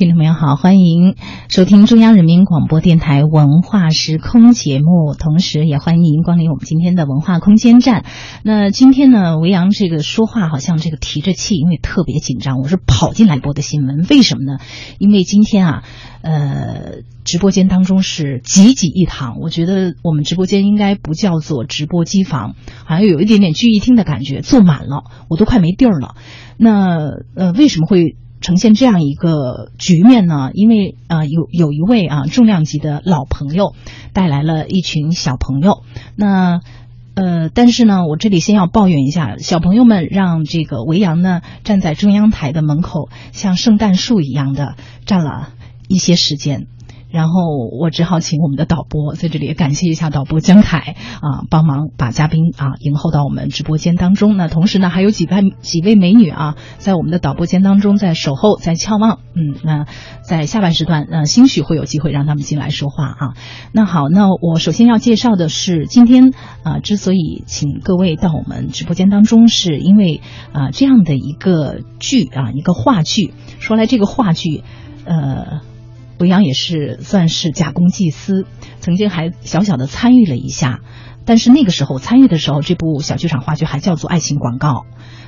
[0.00, 1.14] 听众朋友好，欢迎
[1.50, 8.06] 收听中央人民广播电台文化时空节目，同时也欢迎您光临我们今天的文化空间站。
[8.42, 14.06] 那今天呢，维扬这个说话好像这个提着气，因为特别紧张，我是跑进来播的新闻。
[14.08, 14.58] 为什么呢？
[14.98, 15.82] 因为今天啊，
[16.22, 22.54] 呃，直播间当中是挤挤一堂，我觉得我们直播间应该不叫做直播机房，
[22.86, 26.14] 好像有一点点聚义厅的感觉，坐满了，我都快没地儿了。
[26.56, 28.16] 那呃，为什么会？
[28.40, 30.50] 呈现这样一个局面呢？
[30.54, 33.74] 因为呃，有有一位啊重量级的老朋友
[34.12, 35.82] 带来了一群小朋友。
[36.16, 36.60] 那
[37.14, 45.50] 呃，但是呢，我这里先要抱怨一下，小朋友们让这个维扬呢站在中央台的门口，像圣诞树一样的站了
[45.88, 46.66] 一些时间。
[47.10, 54.36] 然后我只好请我们的导播在这里也感谢一下导播江凯啊，帮忙把嘉宾啊迎候到我们直播间当中。
[54.36, 59.18] 那同时呢，还有几位几位美女啊，在我们的导播间当中在守候，在眺望。
[59.34, 59.86] 嗯，那
[60.22, 63.34] 在下半时段，呃，兴许会有机会让他们进来说话啊。
[63.72, 66.32] 那好，那我首先要介绍的是，今天
[66.62, 70.20] 啊，之所以请各位到我们直播间当中，是因为
[70.52, 73.34] 啊这样的一个剧啊，一个话剧。
[73.58, 74.62] 说来这个话剧，
[75.04, 75.60] 呃。
[76.20, 78.44] 维扬也是算是假公济私，
[78.78, 80.80] 曾经还小小的参与了一下，
[81.24, 84.68] 但是那个时候参与的时候，这部小剧场话剧还叫做《爱情广告》，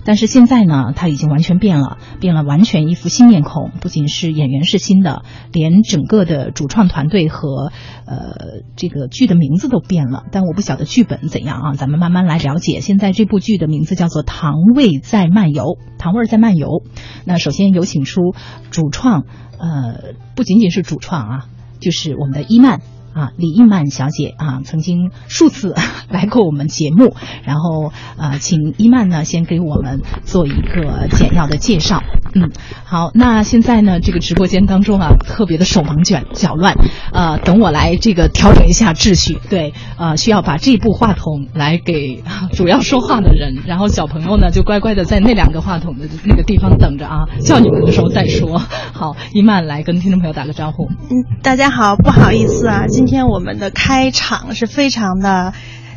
[0.05, 7.73] 但是现在呢，它已经完全变了，变了完全一副新面孔，不仅是演员是新的，连整个的主创团队和
[8.05, 8.35] 呃
[8.77, 10.25] 这个剧的名字都变了。
[10.31, 12.81] 但我不晓得剧本怎样啊，咱们慢慢来了解。
[12.81, 15.63] 现在这部剧的名字叫做《糖味在漫游》，
[15.99, 16.83] 糖味在漫游。
[17.25, 18.35] 那首先有请出
[18.71, 19.25] 主创。
[19.63, 21.47] 呃，不仅仅是主创啊，
[21.79, 22.81] 就是我们的伊曼
[23.15, 25.75] 啊，李一曼小姐啊，曾经数次
[26.09, 32.03] 来过我们节目，然后呃，请一曼呢先给我们做一个简要的介绍。
[32.35, 32.51] 嗯，
[32.85, 36.75] 好，那现在呢，这个直播间当中啊，特别的手忙脚脚乱，
[37.13, 39.39] 呃，等我来这个调整一下秩序。
[39.51, 42.23] 对，呃，需要把这部话筒来给
[42.55, 48.59] 主要说话的人，然后小朋友呢就乖乖的在那两个话筒的那个地方等着啊，叫你们的时候再说。
[48.95, 50.89] 好，一曼来跟听众朋友打个招呼。
[51.11, 55.53] 嗯，大家好，不好意思啊，今天我们的开场是非常的。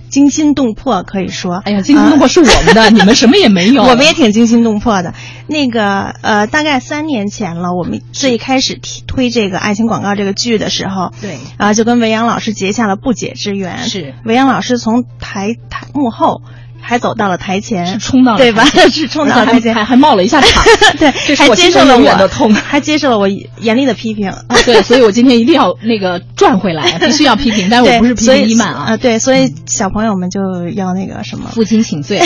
[0.08, 3.84] 惊心动魄，可以说，哎呀，惊心动魄是我们的，你们什么也没有。
[3.84, 5.14] 我们也挺惊心动魄的。
[5.48, 13.90] 那个，呃，大概三年前了，我们最开始提推这个爱情广告这个剧的时候，对，啊，就跟维扬老师结下了不解之缘。
[13.90, 16.44] 是，维扬老师从台台幕后。
[16.88, 18.64] 还走到了台前，是冲到对吧？
[18.92, 20.64] 是冲到台前，还还冒了一下场，
[21.00, 24.32] 对，还接受了我的痛， 还接受了我严厉的批评。
[24.66, 28.84] 对，所以我今天一定要那个转回来，必须要批评，但是我不是批评伊曼啊。
[28.90, 30.40] 啊，对，所以小朋友们就
[30.76, 32.22] 要那个什么，负荆请罪，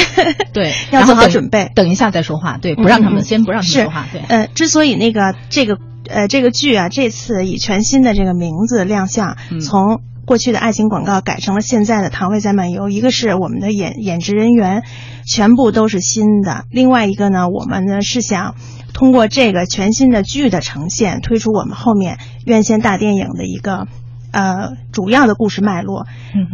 [0.54, 4.22] 对，要做好准备，等一下再说话，对，不让他们先不让他们说话，对。
[4.28, 5.78] 呃，之所以那个这个
[6.10, 10.02] 呃这个剧啊，这次以全新的这个名字亮相，从。
[10.30, 14.84] 过去的爱情广告改成了现在的糖味在漫游，一个是我们的演演职人员
[15.26, 18.54] 全部都是新的，另外一个呢，我们呢是想
[18.94, 23.88] 通过这个全新的剧的呈现，推出我们后面院线大电影的一个
[24.32, 26.06] 呃主要的故事脉络。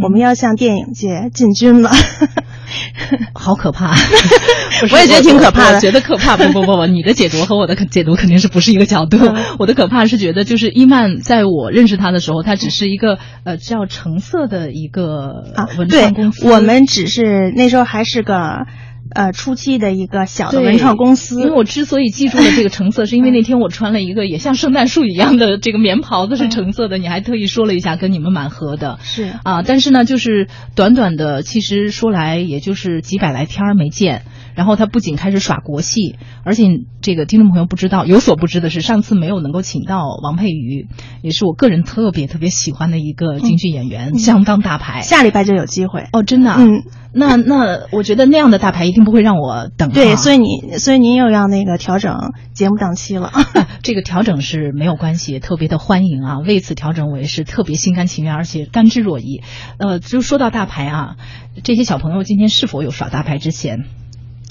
[0.04, 1.92] 我们要向电影界进军了。
[3.34, 3.94] 好可怕！
[4.92, 5.80] 我也觉得挺可怕的。
[5.80, 6.36] 觉得可怕？
[6.38, 9.18] 不不不不， 你的解读和我的解读肯定是不是一个角度。
[9.60, 16.48] 我的可怕是觉得，就是伊曼在我认识他的时候，他只是一个呃叫橙色的一个啊文创公司。
[16.50, 18.66] 我们只是那时候还是个。
[19.14, 21.40] 呃，初期的一个小的文创公司。
[21.40, 26.98] 因为我之所以记住了这个橙色， 是因为那天我穿了一个也像圣诞树一样的这个棉袍子，是橙色的。
[26.98, 28.98] 你还特意说了一下，跟你们蛮合的。
[29.04, 34.24] 是啊，但是呢，就是短短的，其实说来也就是几百来天儿没见。
[34.56, 36.64] 然后他不仅开始耍国戏，而且
[37.02, 40.88] 这个听众朋友不知道有所不知的是，上次没有能够请到王佩瑜，
[41.22, 45.02] 也是我个人特别特别喜欢的一个京剧演员，相当大牌。
[45.02, 46.56] 下礼拜就有机会哦，真的。
[46.58, 46.84] 嗯，
[47.14, 49.92] 那那我觉得那样的大牌一定不会让我等。
[49.92, 52.16] 对，所以你所以您又要那个调整
[52.54, 53.32] 节目档期了。
[53.84, 56.40] 这个调整是没有关系，特别的欢迎啊！
[56.40, 59.44] 为此调整我也是特别心甘情愿，而且甘之若饴。
[59.78, 61.18] 呃，就说到大牌啊，
[61.64, 63.86] 这些小朋友今天是否有耍大牌之前？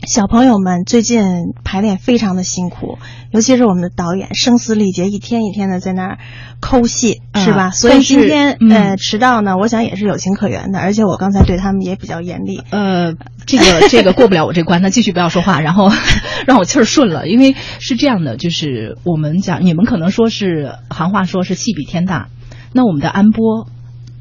[0.06, 2.98] 小朋友们最近排练非常的辛苦，
[3.30, 6.18] 尤其是我们的导演声嘶力竭，一天一天的在那儿
[6.60, 7.70] 抠戏，是吧？
[7.70, 10.78] 所以今天呃迟到呢，我想也是有情可原的。
[10.78, 12.62] 而且我刚才对他们也比较严厉。
[12.70, 13.14] 呃，
[13.46, 15.90] 这个 这个过不了我这关，那继续不要说话，然后
[16.46, 17.26] 让我气儿顺了。
[17.26, 22.28] 因为是这样的，就是我们讲，你们可能说是行话，说是戏比天大，
[22.72, 23.68] 那我们的安波。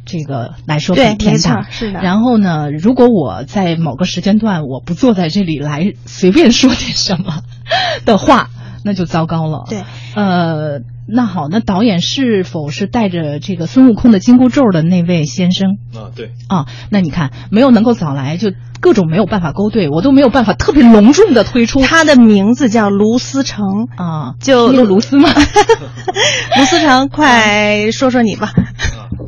[0.06, 2.02] 这个来说比天大，是的。
[2.02, 7.42] 然后呢，如果我在某个时间段我不坐在这里来随便说点什么
[8.06, 8.50] 的话，
[8.84, 9.64] 那就糟糕了。
[9.70, 9.84] 对，
[10.16, 15.78] 呃，那好，那导演是否是带着这个孙悟空的紧箍咒的那位先生？
[15.96, 16.32] 啊，对。
[16.48, 18.52] 啊，那你看，没有能够早来，就
[18.82, 21.82] 各种没有办法勾兑，我都没有办法特别隆重的推出。
[21.82, 25.30] 他的名字叫卢思成啊，就卢思吗？
[26.60, 28.52] 卢思成，快说说你吧。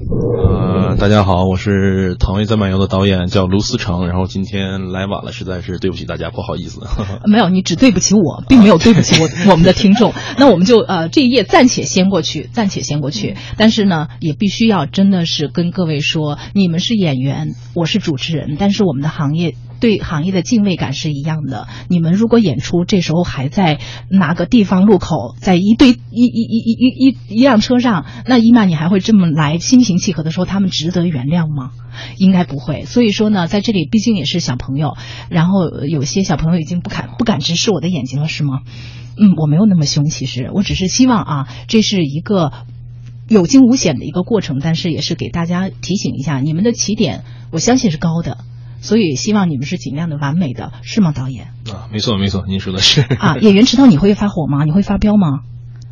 [0.07, 4.07] 呃，大家好，我是《唐薇在漫游》的导演，叫卢思成。
[4.07, 6.81] 然后今天来晚了，实在是对不起大家，不好意思。
[7.25, 10.13] 没有，你只对不起我，并没有对不起我 我们的听众。
[10.37, 13.35] 那我们就呃这一页暂且先过去，暂且先过去。
[13.57, 19.55] 但是呢，也必须要真的是跟各位说，你们是演员，我是主持人，但是我们的行业。
[19.80, 21.68] 对行业的敬畏感是一样的。
[21.89, 23.80] 你们如果演出这时候还在
[24.10, 31.72] 哪个地方路口，在一堆一一一一一一辆车上，那伊曼你还会这么来心平气和的说他们值得原谅吗？
[32.18, 32.86] 应该不会。
[32.86, 34.95] 所以说呢，在这里毕竟也是小朋友，
[35.30, 38.62] 然后有些小朋友已经不敢不敢直视我的眼睛了，是吗？
[39.18, 42.51] 嗯，我没有那么凶，其实我只是希望啊，这是一个
[43.30, 48.39] 有惊无险的一个过程，但是也是给大家提醒一下，你们的起点我相信是高的。
[48.85, 51.47] 所以希望你们是尽量的完美的，是吗，导演？
[51.69, 53.01] 啊，没错没错，您说的是。
[53.01, 54.63] 啊，演员迟到你会发火吗？
[54.63, 55.39] 你会发飙吗？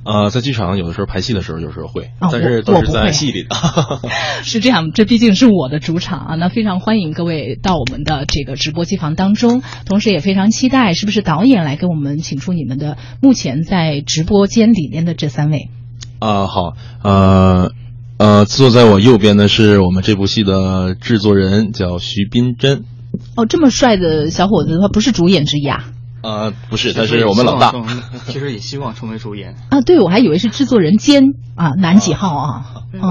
[0.04, 3.56] 啊，在剧场有的时候排戏的时候，有时候会，但是都是在戏里的。
[4.44, 6.36] 是这样，这毕竟是我的主场啊。
[6.36, 15.69] 那非常欢迎各位到我们的这个直播机房当中，同时也非常期待，是不是导演来给我们请出你们的目前在直播间里面的这三位？
[16.19, 17.72] 啊，好，呃。
[18.18, 22.83] 呃，坐在我右边的是我们这部戏的制作人，叫徐斌真。
[23.36, 25.83] 哦，这么帅的小伙子，他不是主演之一啊？
[26.21, 27.74] 呃，不是，他是我们老大。
[28.27, 29.81] 其实也希望成为主演啊。
[29.81, 31.24] 对，我还以为是制作人兼
[31.56, 32.65] 啊，男几号啊？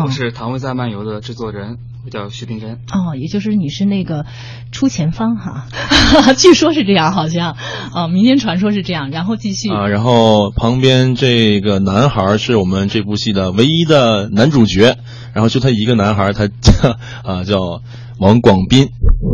[0.04, 1.76] 我是《唐薇在漫游》的制作人。
[2.04, 4.26] 我叫徐冰真哦，也就是你是那个
[4.72, 5.69] 出钱方哈，
[6.37, 7.56] 据说是这样，好像
[7.94, 9.10] 啊，民间传说是这样。
[9.12, 14.96] 然后继续啊，然后旁边这个男孩是我们这部戏的唯一的男主角，
[15.32, 17.82] 然后就他一个男孩，他叫啊叫
[18.19, 18.88] 王广斌。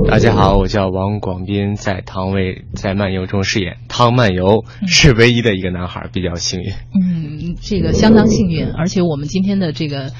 [0.06, 6.70] 大家好，我叫王广斌，在唐薇在漫游中饰演汤漫游，是唯一的一个男孩，比较幸运。
[6.70, 10.12] 嗯，这个相当幸运，而且我们今天的这个。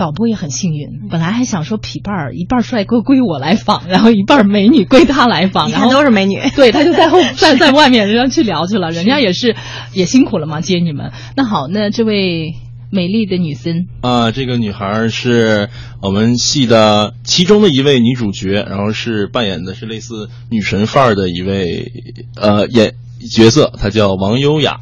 [0.00, 9.54] 导播也很幸运，本来还想说匹伴儿一半帅哥归我来访， 然后一半美女归他来访，然后都是美女， 对他就在后 在在外面人家去聊去了，人家也是
[9.92, 11.12] 也辛苦了嘛接你们。
[11.36, 12.54] 那好，那这位
[12.90, 15.68] 美丽的女生啊，这个女孩是
[16.00, 21.92] 我们戏的其中的一位女主角，然后是扮演的是类似女神范儿的一位
[22.36, 22.94] 呃演
[23.30, 24.80] 角色，她叫王优雅。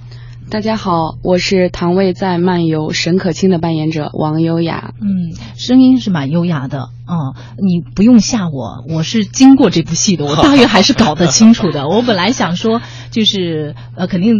[0.50, 4.94] 大家好，我是唐卫在漫游沈可卿的扮演者王优雅。
[4.98, 11.86] 嗯，声音是蛮优雅的啊，你不用吓我，我是经过这部戏的， 我大约还是搞得清楚的。
[11.86, 12.80] 我本来想说，
[13.10, 14.36] 就是呃，肯定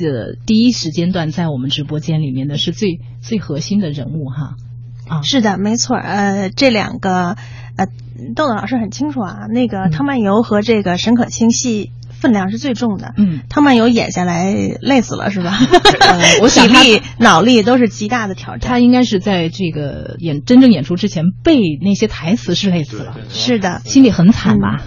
[0.00, 4.56] 呃第一时间段在我们直播间里面的是最最核心的人物哈。
[5.08, 5.96] 啊，是的，没错。
[5.96, 7.36] 呃，这两个
[7.76, 7.86] 呃，
[8.34, 11.92] 豆豆老师很清楚啊，那个汤漫游和这个沈可卿戏。
[12.24, 15.58] 分量是最重的，嗯，汤曼游演下来累死了是吧？
[16.40, 18.60] 我想体力、脑力都是极大的挑战。
[18.60, 24.80] 他应该是在这个演真正演出之前背那些台词是累死了，是的，心里很惨吧？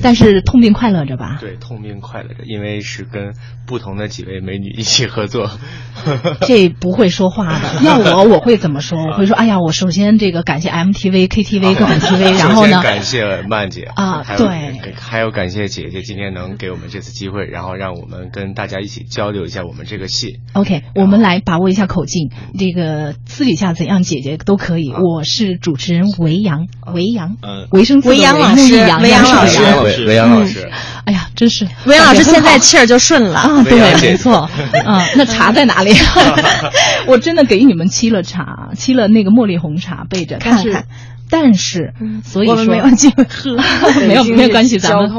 [0.00, 1.38] 但是痛并快乐着吧？
[1.40, 3.34] 对，痛并快乐着，因为是跟
[3.66, 5.50] 不同的几位美女一起合作。
[6.46, 9.04] 这不会说话的， 要我我会怎么说？
[9.04, 16.67] 我会说，哎呀，我首先这个感谢 MTV、KTV 各种 TV，然后呢，感谢曼姐啊，对，还有感谢姐姐今天能给。
[16.68, 20.38] 给我们这次机会，然后让我们跟大家一起交流一下我们这个戏。
[20.52, 22.28] OK，我们来把握一下口径。
[22.58, 24.92] 这个私底下怎样解决都可以。
[24.92, 30.70] 我是主持人维扬，维扬，嗯，维生维扬老师，维扬老师，维扬老师。
[31.06, 33.64] 哎呀，真是维扬老师现在气儿就顺了啊！
[33.64, 34.50] 对，没错。
[34.84, 35.94] 嗯，那茶在哪里？
[37.08, 40.36] 我真的给你们沏了茶，沏了那个茉莉红茶，备着。
[40.36, 40.84] 看看。
[41.30, 41.92] 但是，
[42.24, 43.54] 所以说没有机会喝，
[44.08, 45.10] 没有没有关系，咱们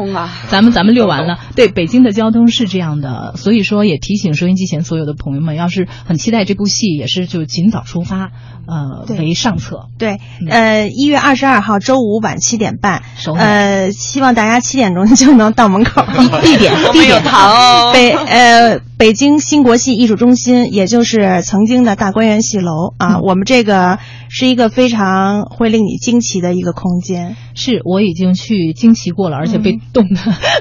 [0.50, 1.38] 咱们咱们溜完了。
[1.56, 8.32] 对，北京的交通是这样的，所以说也提醒收音机前所有的朋友们，要是很期待这部戏，也是就尽早出发，
[8.68, 9.88] 呃，为上策。
[9.98, 10.20] 对，
[10.50, 13.04] 呃，一月二十二号周五晚七点半，
[13.38, 16.06] 呃，希望大家七点钟就能到门口。
[16.42, 17.24] 地点地点。
[17.24, 23.98] 好， 北呃北京新国戏艺术中心，也就是曾经的大观园戏楼啊，我们这个。
[24.32, 27.36] 是一个非常会令你惊奇的一个空间。
[27.56, 30.16] 是我已经去惊奇过了，而且被冻的、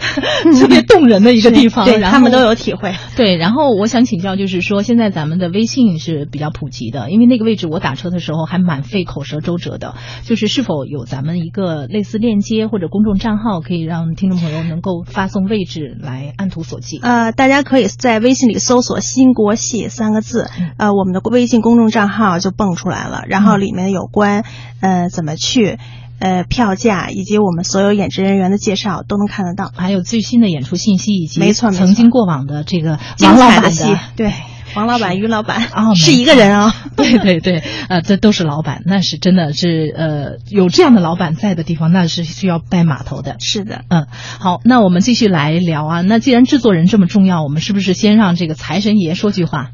[0.58, 1.84] 特别动人的一个地方。
[1.84, 2.94] 对他们都有体会。
[3.14, 9.96] 对，然后我想请教，就是说现在咱们的微信是比较普及的，因为那个位置我打车的时候还蛮费口舌周折的。
[10.24, 17.00] 就是是否有咱们一个类似链接或者公众账号，可以让听众朋友能够发送位置来按图索骥？
[17.02, 24.44] 呃，大家可以在微信里搜索“新国戏”三个字，呃，我们的微信公众账号就蹦出来了，然后里面有关
[24.80, 25.78] 呃怎么去。
[26.20, 33.84] 呃，票价以及我们所有演职人员的介绍都能看得到，还有最新的演出信息以及没错曾经过往的这个精彩的戏
[34.16, 34.32] 对
[34.74, 43.36] 王老板、于老板哦，是一个人啊， 对对对，呃，这都是老板，那是真的是呃有这样的老板在的地方，那是需要带码头的。
[43.40, 44.06] 是的，嗯，
[44.38, 46.00] 好，那我们继续来聊啊。
[46.02, 49.70] 那既然制作人这么重要，我们是不是先让这个财神爷说句话？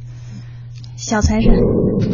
[0.96, 1.52] 小财神，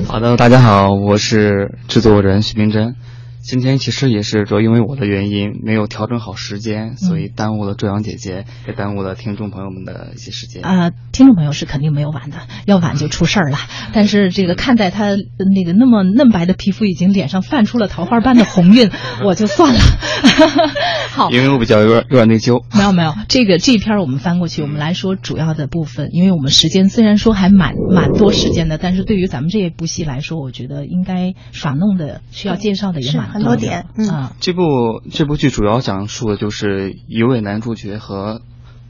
[0.08, 2.96] 好的，大家好，我是制作人徐冰珍。
[3.42, 10.62] 今天其实也是主要因为我的原因没有调整好时间，所以耽误了周洋姐姐，也耽误了听众朋友们的一些时间。
[10.62, 13.58] 啊，听众朋友是肯定没有晚的，要晚就出事儿了。
[13.94, 15.16] 但是这个看在他
[15.54, 18.90] 那个那么嫩白的皮肤已经脸上泛出了桃花般的红晕，
[19.24, 19.80] 我就算了。
[21.10, 22.62] 好，因为我比较有点有点内疚。
[22.76, 33.29] 没有没有，这个这一篇我们翻过去，我们来说主要的部分，因为我们时间虽然说还蛮蛮多时间的，但是对于咱们这一部戏来说，我觉得应该耍弄的需要介绍的也蛮。
[33.32, 34.62] 很多点，嗯，这部
[35.10, 38.42] 这部剧主要讲述的就是一位男主角和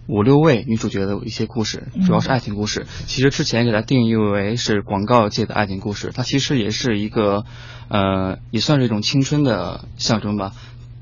[0.06, 2.86] 五六位女主角的一些故事，主要是爱情故事。
[3.06, 7.44] 其实之前给它定义为是广告界的爱情故事，它其实也是一个，
[7.88, 10.52] 呃，也算是一种青春的象征吧。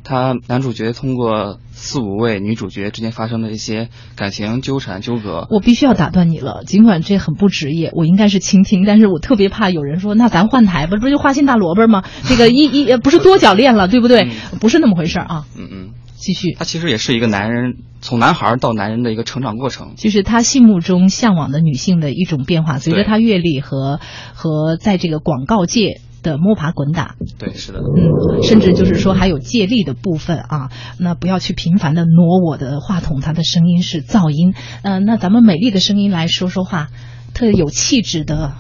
[0.08, 6.62] 他男主角通过四五位女主角之间发生的一些感情纠缠纠葛，我必须要打断你了。
[6.64, 12.04] 尽管这很不职业，我应该是倾听，但是我特别怕有人说，那咱换台吧，不就花心大萝卜吗？
[12.26, 14.30] 这个一一不是多角恋了，对不对？
[14.60, 15.44] 不是那么回事啊。
[15.54, 16.54] 嗯嗯，继续。
[16.58, 24.00] 他其实也是一个男人从男孩到男人的一个成长过程，就是他心目中向往的女性的一种变化，随着他阅历和
[24.32, 26.00] 和在这个广告界。
[26.22, 36.88] 的摸爬滚打，对，是的，嗯，甚至就是说还有借力的部分啊，那不要去频繁的挪我的话筒，它的声音是噪音，嗯，那咱们美丽的声音来说说话，
[37.34, 38.52] 特有气质的，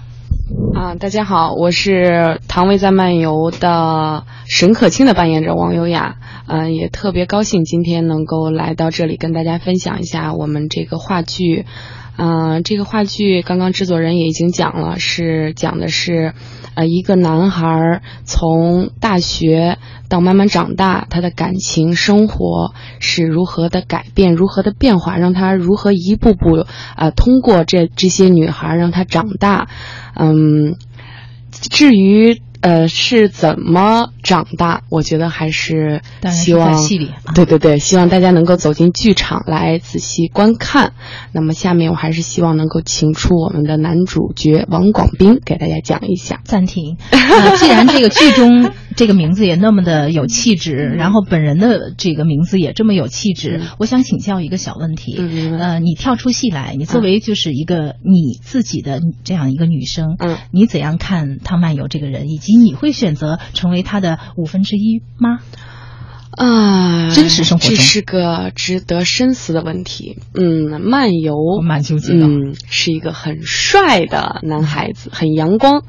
[0.74, 1.90] 啊，大家好，我是
[2.48, 11.66] 《唐薇在漫游》的沈可卿的扮演者王优雅，嗯，也特别高兴今天能够来到这里跟大家分享一下我们这个话剧。
[12.18, 16.34] 嗯，这个话剧刚刚制作人也已经讲了，是讲的是，
[16.74, 29.68] 呃，一个男孩从大学到慢慢长大，他的感情生活是如何的改变，如何的变化，让他如何一步步，呃，通过这这些女孩让他长大。
[30.16, 30.74] 嗯，
[31.52, 32.42] 至于。
[32.60, 34.82] 呃，是怎么长大？
[34.88, 36.74] 我觉得还是希望，
[37.34, 40.92] 对对对，希望大家能够走进剧场来仔细观看。
[41.32, 46.40] 那么下面我还是希望能够请出我们的男主角王广斌给大家讲一下。
[46.44, 46.96] 暂停，
[47.58, 55.16] 既然这个剧中这个名字也那么的有气质，然后本人的这个名字也这么有气质，我想请教一个小问题。
[55.56, 62.58] 呃，你跳出戏来，你作为就是一个你自己的这样一个女生，嗯，你怎样看汤曼友这个人以及？
[62.58, 65.38] 你会选择成为他的五分之一吗？
[66.30, 70.18] 啊，真实生活中这是个值得深思的问题。
[70.34, 72.26] 嗯，漫游蛮纠结的。
[72.26, 75.82] 嗯，是一个很帅的男孩子，很阳光，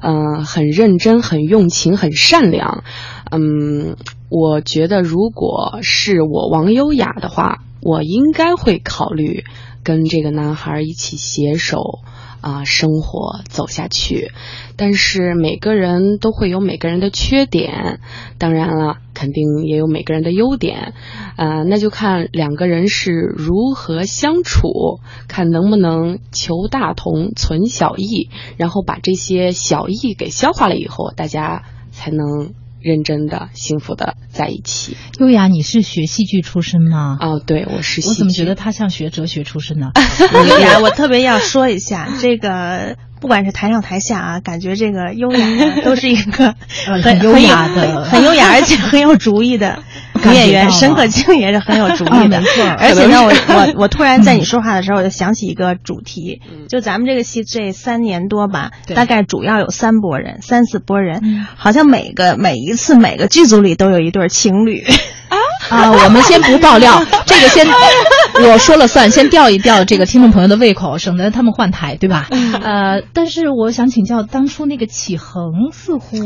[0.00, 2.84] 嗯，很认真，很用情，很善良。
[3.30, 3.96] 嗯，
[4.28, 9.44] 我觉得如果是我王优雅的话，我应该会考虑
[9.82, 12.00] 跟这个男孩一起携手。
[12.40, 14.32] 啊，生活走下去，
[14.76, 18.00] 但是每个人都会有每个人的缺点，
[18.38, 20.94] 当然了，肯定也有每个人的优点，
[21.36, 32.54] 呃，那就看两个人是如何相处，看能不能求大同存小异，然后把这些小异给消化了以后，大家才能。
[32.86, 34.96] 认真的、幸福的在一起。
[35.18, 37.18] 优雅，你是学戏剧出身吗？
[37.20, 38.00] 哦，对，我是。
[38.06, 39.90] 我怎么觉得他像学哲学出身呢？
[40.48, 42.96] 优雅，我特别要说一下这个。
[43.18, 45.48] 不管是台上台下啊，感觉这个优雅
[45.82, 46.54] 都是一个
[47.02, 49.82] 很优雅的、很优雅而且很有主意的
[50.30, 50.70] 女演员。
[50.70, 52.64] 沈可卿也是很有主意的， 没错。
[52.78, 64.84] 而且呢，我我我突然在你说话的时候，我就想起一个主题，就咱们这个戏这三年多吧，大概主要有三拨人、三四拨人，好像每个每一次每个剧组里都有一对情侣。
[65.28, 65.36] 啊，
[65.70, 67.66] 啊，我们先不爆料，这个先
[68.48, 72.28] 我说了算，先吊一吊这个听众朋友的胃口，省得他们换台，对吧？
[72.62, 76.18] 呃，但是我想请教，当初那个启恒似乎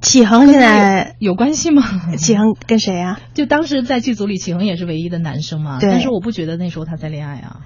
[0.00, 1.84] 启恒现在有关系吗？
[2.16, 3.20] 启恒跟谁呀？
[3.34, 5.78] 就当时在剧组里，启恒也是唯一的男生嘛。
[5.80, 5.90] 对。
[5.90, 7.60] 但是我不觉得那时候他在恋爱啊。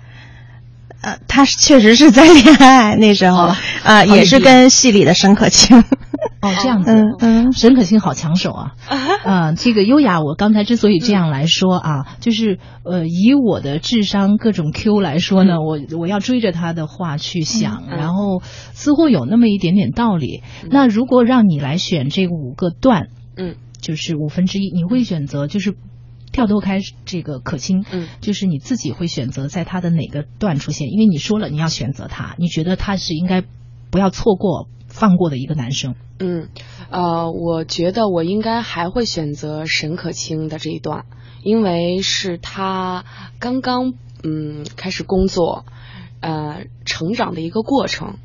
[1.02, 3.52] 呃，他确实是在恋爱那时候
[3.84, 5.78] 啊，也是跟戏里的沈可卿。
[6.40, 8.72] 哦， 这样子，嗯嗯，沈可卿好抢手啊！
[9.24, 18.40] 啊， 这个优雅，我刚才之所以这样来说啊，就是呃，以我的智商各种 Q 来说呢，我我要追着他的话去想，然后
[18.72, 20.42] 似乎有那么一点点道理。
[20.70, 23.56] 那如果让你来选这五个段，嗯，
[23.86, 25.76] 就是五分之一，你会选择就是
[26.32, 30.88] 跳脱开这个可卿，嗯，就是你自己会选择在他的哪个段出现？
[30.88, 33.44] 因为你说了你要选择他，你觉得他是应该
[33.90, 34.68] 不要错过。
[34.88, 36.48] 放过的一个男生，嗯，
[36.90, 41.04] 呃，我觉得我应该还会选择沈可卿的这一段，
[41.42, 43.04] 因为是他
[43.38, 45.66] 刚刚嗯开始工作，
[46.20, 48.16] 呃，成长的一个过程。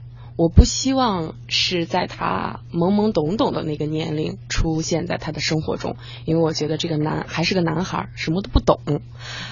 [0.41, 8.79] 我不希望是在他懵懵懂懂的那个年龄出现在他的生活中，因为我觉得这个男还是个男孩，什么都不懂。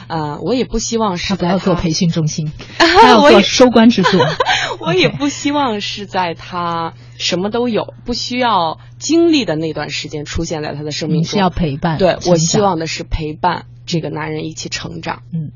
[0.07, 4.19] 啊，我也不希望是他不要做培训中心， 他要做收官之作。
[4.81, 11.33] 我也不希望是在他什么都有、不需要经历的那段时间出现在他的生命中。
[11.33, 15.21] 是要陪伴，对我希望的是陪伴这个男人一起成长。
[15.31, 15.51] 嗯。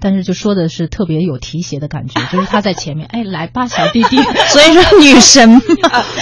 [0.00, 4.16] 但是就说的是特别有提携的感觉， 就是他在前面，哎，来吧，小弟弟。
[4.48, 5.60] 所以说女神嘛，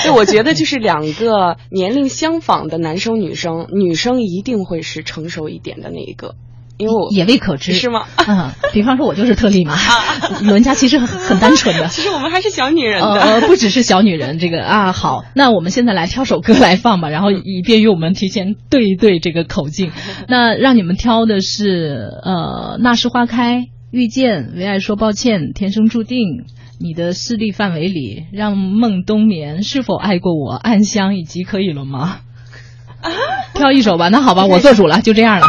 [0.02, 6.34] 对，我觉得就是两个年龄相仿的男生女生，女生一定会是成熟一点的那一个，
[6.76, 8.04] 因为我也未可知是吗？
[8.26, 9.76] 嗯，比方说我就是特例嘛，
[10.42, 14.92] 伦家其实很很单纯的， 其实我们还是小女人的，呃，不只是小女人这个啊。
[14.92, 19.92] 好，那我们现在来挑首歌来放吧，然后以便于我们提前对一对这个口径。
[20.28, 23.64] 那让你们挑的是呃，那时花开。
[23.92, 26.18] 遇见，为爱说抱歉，天生注定，
[26.80, 32.16] 你的势力范围里，让梦冬眠，是否爱过我，暗香以及可以了吗？
[33.54, 35.46] 挑一首吧，那好吧，我做主了，就这样了。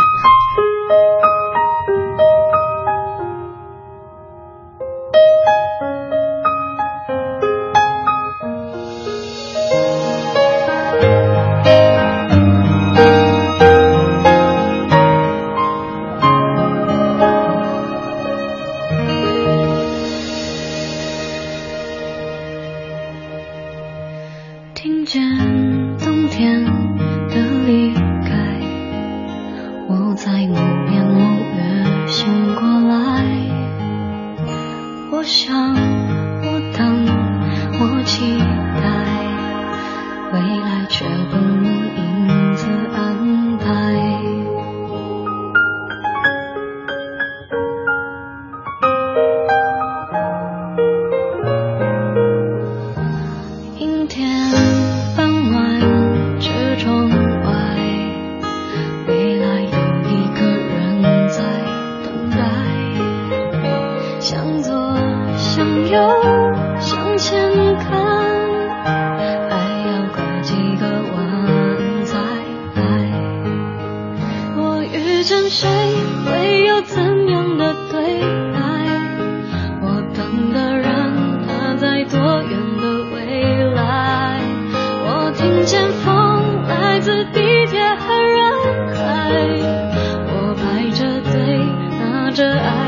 [92.36, 92.85] 着爱。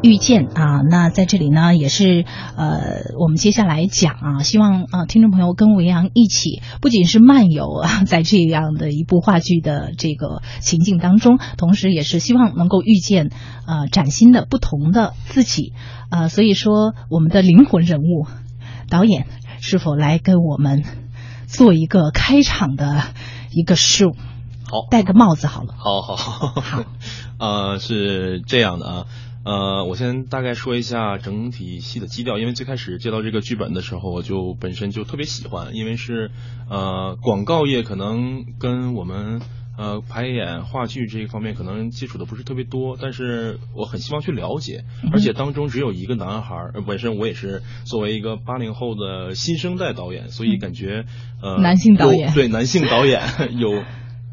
[0.00, 2.24] 遇见》啊，那在这里呢，也是
[2.56, 13.30] 呃，我们接下来讲啊，希望啊，听众朋友跟维扬一起，不仅是漫游啊，在这样的一部话剧的这个情境当中，同时也是希望能够遇见
[13.66, 15.72] 呃崭新的、不同的自己
[16.10, 16.28] 啊。
[16.28, 18.26] 所以说，我们的灵魂人物
[18.88, 19.26] 导演
[19.60, 20.84] 是否来跟我们
[21.48, 23.02] 做一个开场的
[23.50, 24.14] 一个 show？？
[24.70, 25.74] 好，戴个帽子好了。
[25.76, 26.84] 好好好，
[27.40, 29.06] 呃，是这样的啊。
[29.48, 36.30] 呃，我先大概说一下整体戏的基调，因为最开始接到这个剧本的时候，我就本身就特别喜欢，因为是
[36.68, 39.40] 呃广告业，可能跟我们
[39.78, 44.84] 呃排演话剧这一方面可能接触的不是特别多，但是我很希望去了解，
[45.14, 46.54] 而且当中只有一个男孩，
[46.86, 51.06] 本身我也是作为一个八零后的新生代导演，所以感觉
[51.42, 53.22] 呃 男性导演对男性导演
[53.58, 53.82] 有。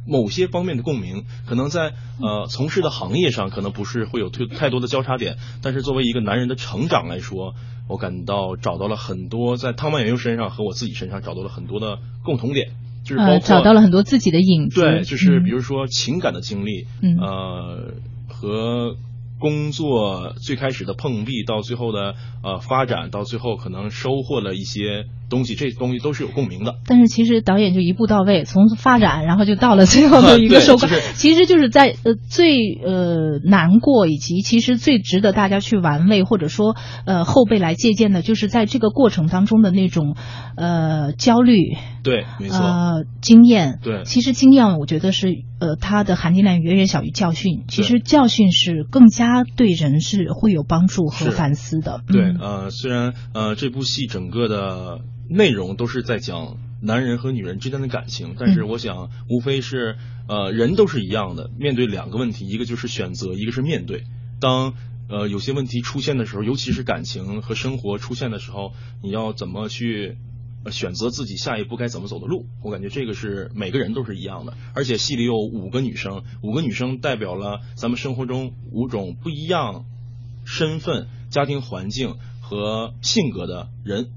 [0.08, 7.56] 某些方面的共鸣，可能在呃从事的行业上可能不是会有太太多的交叉点，但是作为一个男人的成长来说，
[7.88, 12.72] 我感到找到了很多在汤曼原优身上和我自己身上找到了很多的共同点，
[13.04, 14.82] 就是包括找到了很多自己的影子。
[14.82, 17.94] 对，就是比如说情感的经历，嗯呃
[18.30, 18.96] 和。
[19.38, 26.76] 工作最开始的碰壁，到最后的呃发展，到最后可能收获了一些东西，这东西都是有共鸣的。
[26.86, 30.88] 但是其实导演就一步到位，从发展，然后就到了最后的一个收获。
[31.16, 40.16] 其实就是在呃最呃难过，以及其实最值得大家去玩味，或者说呃后辈来借鉴的，就是在这个过程当中的那种
[40.58, 41.76] 呃焦虑。
[42.04, 42.60] 对，没错。
[42.60, 43.80] 呃，经验。
[43.82, 47.64] 对，其实经验我觉得是呃它的含金量远远小于教训。
[47.68, 49.44] 其实教训是更加。
[49.56, 52.02] 对人是会有帮助和反思的。
[52.08, 64.04] 对，呃，虽然呃这部戏整个的内容都是在讲男人和女人之间的感情，但是我想无非是呃人都是一样的，面对两个问题，一个就是选择，一个是面对。
[64.40, 64.74] 当
[65.10, 70.18] 呃有些问题出现的时候，尤其是感情和生活出现的时候，你要怎么去？
[70.72, 74.58] 选择自己下一步该怎么走的路，我感觉这个是每个人都是一样的。
[74.74, 79.86] 而且戏里有五个女生，五个女生代表了咱们生活中五种不一样
[80.44, 84.10] 身份、家庭环境和性格的人。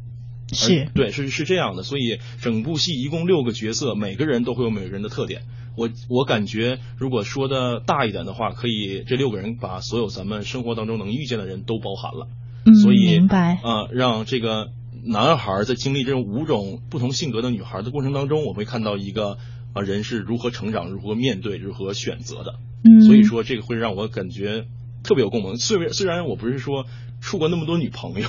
[0.53, 1.83] 是对，是是这样的。
[1.83, 5.43] 所以整部戏一共六个角色，每个人都会有每个人的特点。
[5.77, 12.29] 我我感觉，如果说的大一点的话，可以这六个人把所有咱们生活当中能遇见的人都包含了。
[12.65, 14.71] 嗯，所以明白啊，让这个。
[15.05, 19.39] 男孩在经历这种五种不同性格的女孩的过程当中，我会看到一个
[19.73, 22.57] 啊人是如何成长、如何面对、如何选择的。
[22.83, 24.67] 嗯，所以说这个会让我感觉
[25.03, 25.57] 特别有共鸣。
[25.57, 26.85] 虽然虽然我不是说
[27.21, 28.29] 处过那么多女朋友，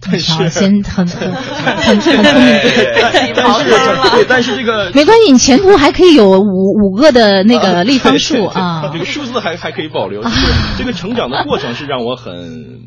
[0.00, 10.22] 但是先很很很聪，但是 但是这个 没关系，你前途还可以有五五个的那个立方数啊，这个数字还还可以保留。
[10.22, 12.77] 就是这个成长的过程是让我很。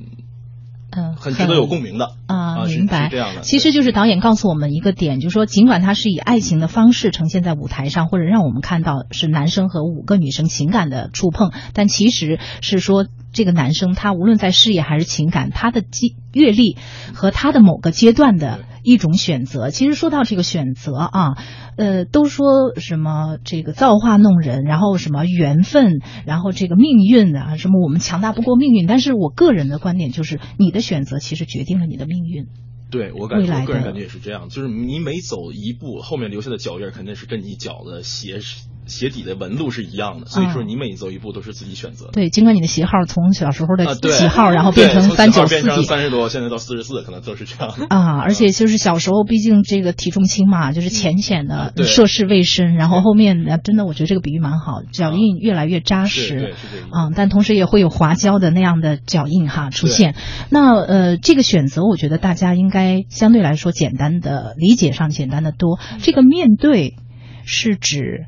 [0.91, 3.09] 嗯，很值得有共鸣的啊，明白。
[3.09, 13.07] 这样的，其实就是导演告诉我们一个点，就是说，尽管他是以爱情的方式呈现在舞台上，或者让我们看到是男生和五个女生情感的触碰，但其实是说。
[13.33, 16.75] 这个男生，他无论在事业还是情感，他的经阅历
[17.13, 19.69] 和他的某个阶段的一种选择。
[19.69, 21.37] 其实说到这个选择啊，
[21.77, 22.45] 呃，都说
[22.77, 28.87] 什么这个造化弄人，然后什么缘分，然后这个命运啊，什么我们强大不过命运。
[28.87, 32.47] 但是我个人的观点就是，你的选择其实决定了你的命运。
[32.89, 38.39] 对我感觉，我个人感觉也是这样，就是你每走一步，后面留下的脚印肯定是跟你脚的鞋
[38.87, 42.13] 鞋底的纹路是一样的，所以说你每走一步都是自己选择的。
[42.13, 47.73] 对，尽管你的鞋号从小时候的几号，然后变成三九四几，三十多，现在到四十四，可能都是这样。
[47.89, 56.55] 啊， 而且就是小时候，毕竟这个体重轻嘛，就是浅浅的涉世未深，然后后面真的，我觉得这个比喻蛮好，脚印越来越扎实。
[56.89, 60.15] 啊，但同时也会有滑胶的那样的脚印哈出现。
[60.49, 62.71] 那呃，这个选择，我觉得大家应。
[62.71, 65.77] 该相对来说简单的理解上简单的多。
[66.01, 66.95] 这个面对
[67.43, 68.27] 是指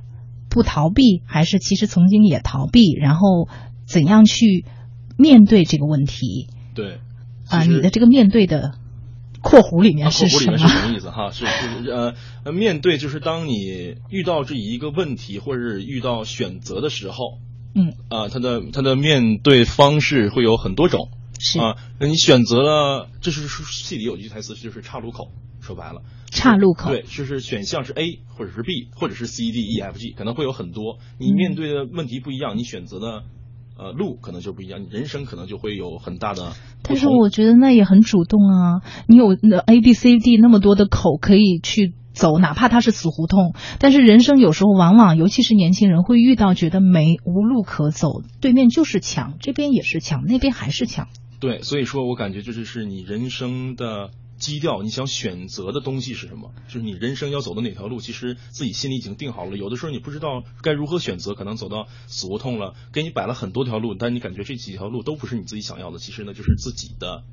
[0.54, 2.94] 不逃避，还是其实曾经也逃避？
[2.94, 3.50] 然后
[3.86, 4.64] 怎样去
[5.18, 6.48] 面对这个问题？
[6.76, 7.00] 对
[7.50, 8.76] 啊，你的这个面对的
[9.42, 10.58] 括弧里面是什么？
[10.58, 11.10] 是什么意思？
[11.10, 11.90] 哈，是是
[12.46, 17.40] 呃，面对就是当你遇到这一个问题，或者是遇到选择的时候，
[17.76, 21.10] 嗯啊，他的他的面对方式会有很多种。
[21.40, 25.32] 是啊，那你选择了，这是戏里有一句台词，就是岔路口。
[25.60, 26.02] 说白了，
[26.34, 30.98] 岔路口对，就是选项是 A 或者是 B 或者是 C D E F G，可能会有很多。
[31.20, 33.24] 你面对的问题不一样，你选择的
[33.78, 36.54] 呃路可能就不一样，你人生可能就会有很大的。
[36.82, 43.54] 但是我觉得那也很主动啊，你有那 A B C D 那么多的口可以去走，哪怕它是死胡同。
[43.80, 51.08] 但是人生有时候往往，尤其是年轻人会遇到觉得没无路可走，对面就是墙，这边也是墙，那边还是墙。
[51.40, 56.52] 对，所以说我感觉这就是你人生的基调，你想选择的东西是什么？
[56.68, 59.56] 就是你人生要走的哪条路，其实自己心里已经定好了。
[59.58, 66.00] 有的时候你不知道该如何选择，可能走到死胡同了，给你摆了很多条路，但你感觉这几条路都不是你自己想要的。
[66.00, 67.24] 其实呢，就是自己的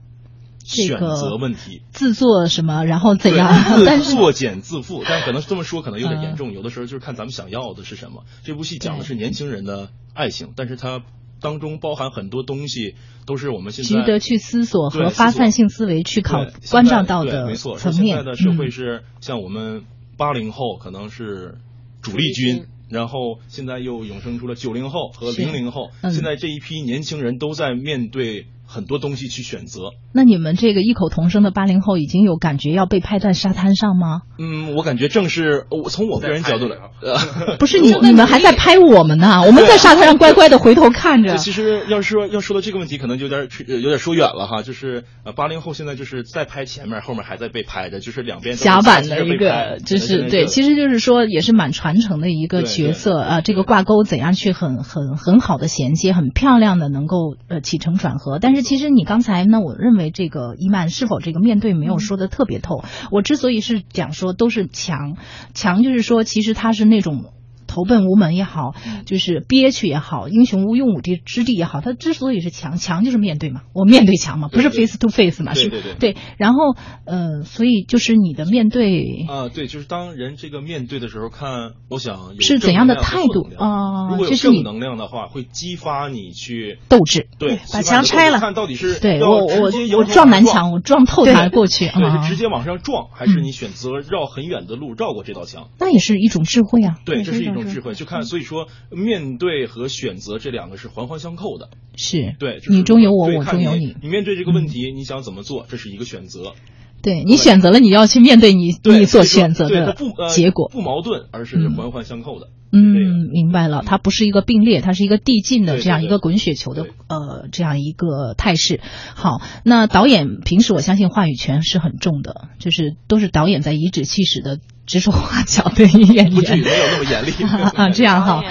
[0.63, 1.83] 选择问题。
[1.91, 3.51] 自作什么，然后怎样？
[4.05, 6.53] 作茧自缚，但可能这么说可能有点严重。
[6.53, 8.25] 有的时候就是看咱们想要的是什么。
[8.45, 11.03] 这部戏讲的是年轻人的爱情，但是它
[11.41, 12.95] 当中包含很多东西，
[13.27, 18.17] 都是我们现在值得去思索和发散性思维去考关照到的没错，层面。
[18.17, 19.85] 说现在的社会嗯是像我们
[20.17, 21.57] 八零后可能是
[22.03, 22.67] 主力军。
[22.91, 29.91] 然后现在又涌生出了九零后和零零后，嗯现在这一批年轻人都在面对很多东西去选择。
[30.15, 34.23] 那你们这个异口同声的八零后已经有感觉要被拍在沙滩上吗？
[34.39, 37.19] 嗯，我感觉正是我从我个人角度来，呃，
[37.61, 41.37] 不是你，你们还在拍我们呢，我们在沙滩上乖乖的回头看着。
[41.37, 44.63] 其实要说要说到这个问题，可能就有点呃有点说远了哈。
[44.63, 53.41] 就是呃，八零后现在就是在拍前面，后面还在被拍着，就是两边都甲板的一个，就是对，其实实就是说也是蛮传承的一个角色对啊。
[53.41, 58.39] 这个挂钩怎样去很很很好的衔接，很漂亮的能够呃起承转合。
[58.41, 62.85] 但是其实你刚才呢，我认为这个伊曼是否这个面对没有说的特别透。
[63.11, 65.17] 我之所以是讲说都是强，
[65.55, 67.25] 强就是说其实他是那种。
[67.71, 68.75] 投奔无门也好，
[69.07, 76.17] 就是憋屈也好，英雄无用武之之地也好，他之所以是强，强就是面对嘛，我面对强嘛，不是 face to face 嘛，是对对对对。
[76.37, 76.75] 然后
[77.07, 87.29] 呃，所以就是你的面对啊、对，就是当人这个面对的时候，看我想是怎样的态度啊如果有就是正能量的话，会激发你去斗志。
[87.39, 95.69] 对把墙拆了看到底是对要我我我头撞撞南墙，我撞透它对过去对，啊是直接往上撞，还是你选择绕很远的路绕过这道墙？
[95.79, 96.97] 那也是一种智慧啊。
[97.05, 97.95] 对，对这是一种智种智慧。
[97.95, 101.71] 就看，所以说面对和选择这两个是环环相扣的。
[101.97, 103.97] 是，对，就是你中有我，我中有你。
[104.03, 106.55] 你面对这个问题，你想怎么做，这是一个选择。
[107.03, 109.97] 对你选择了，你要去面对你对你所所以说选择的
[110.29, 110.69] 结果。
[110.69, 112.49] 不矛盾，而是嗯环环相扣的。
[112.73, 118.81] 嗯，明白了，它不是一个并列，它是一个递进的这样一个滚雪球的呃这样一个态势。
[119.15, 127.33] 好，那导演平时我相信话语权是很重的，就是都是导演在颐指气使的指手画脚的演不至于员没有那么严厉
[127.77, 128.43] 啊，这样哈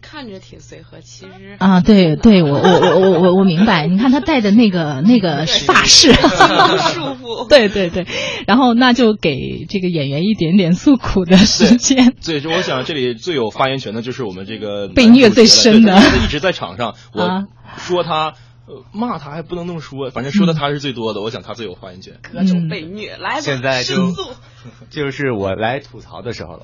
[0.00, 3.86] 看着挺随和，其实啊，对对，我我我我我我明白。
[3.86, 6.12] 你看他戴的那个 那个发饰，
[6.94, 7.48] 束缚。
[7.48, 8.06] 对对对，
[8.46, 12.14] 然后那就给这个演员一点点诉苦的时间。
[12.20, 17.44] 所以说，我想这里最有发言权的就是我们这个被虐最深的一直在场上，啊我
[17.76, 18.34] 说他。
[18.66, 22.20] 呃，骂他还不能那么说，反正说的他是最多的，我想他最有发言权。
[22.22, 24.12] 各种被虐，来吧，现在就。
[24.88, 26.62] 就是我来吐槽的时候了。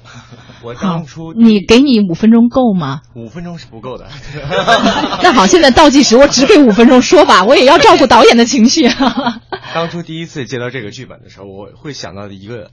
[0.63, 3.03] 我当初，你给你五分钟够吗？
[3.15, 4.09] 五分钟是不够的。
[5.23, 8.89] 那好，现在倒计时，我只给五分钟说吧，我也要照顾导演的情绪。
[9.75, 12.71] 当初第一次接到这个剧本的时候，我会想到的一个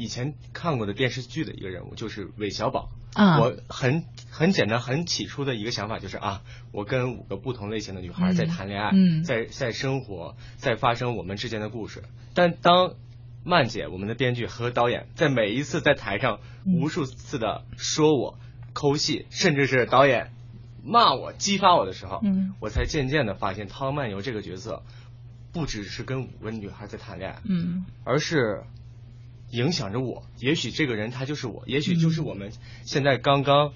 [0.00, 2.88] 以前看过的电视剧的一个人物，就是韦小宝。
[3.12, 3.38] 啊。
[3.38, 6.40] 我很很简单，很起初的一个想法就是啊，
[6.72, 9.22] 我跟五个不同类型的女孩在谈恋爱，嗯。
[9.24, 12.02] 在在生活，在发生我们之间的故事。
[12.32, 12.94] 但当
[13.44, 16.80] 曼姐，我们的编剧和导演，在每一次在台上嗯。
[16.80, 18.38] 无数次的说我、
[18.72, 20.32] 抠戏，甚至是导演
[20.82, 22.54] 骂我、激发我的时候，嗯。
[22.58, 24.82] 我才渐渐的发现汤漫游这个角色，
[25.52, 27.84] 不只是跟五个女孩在谈恋爱，嗯。
[28.02, 28.62] 而是
[29.50, 30.22] 影响着我。
[30.38, 32.52] 也许这个人他就是我，也许就是我们
[32.84, 33.72] 现在刚刚、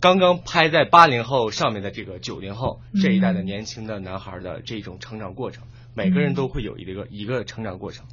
[0.00, 5.64] 刚刚拍在八零后上面的这个九零后这一代的年轻的男孩的这种成长过程。
[5.94, 8.06] 每个人都会有一个一个成长过程。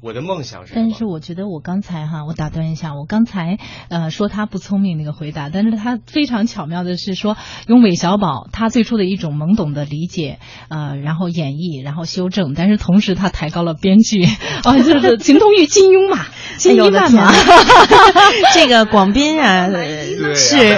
[0.00, 0.86] 我的梦想是什么？
[0.88, 14.24] 但是我觉得我刚才哈，我打断一下，我刚才呃说他不聪明那个回答，但是他非常巧妙的是说用韦小宝他最初的一种懵懂的理解，呃，然后演绎，然后修正，但是同时他抬高了编剧，
[14.64, 16.24] 啊， 就是情同于金庸嘛，
[16.56, 17.32] 金 哎呦我的一万嘛，
[18.54, 19.68] 这个广斌啊，
[20.34, 20.76] 是。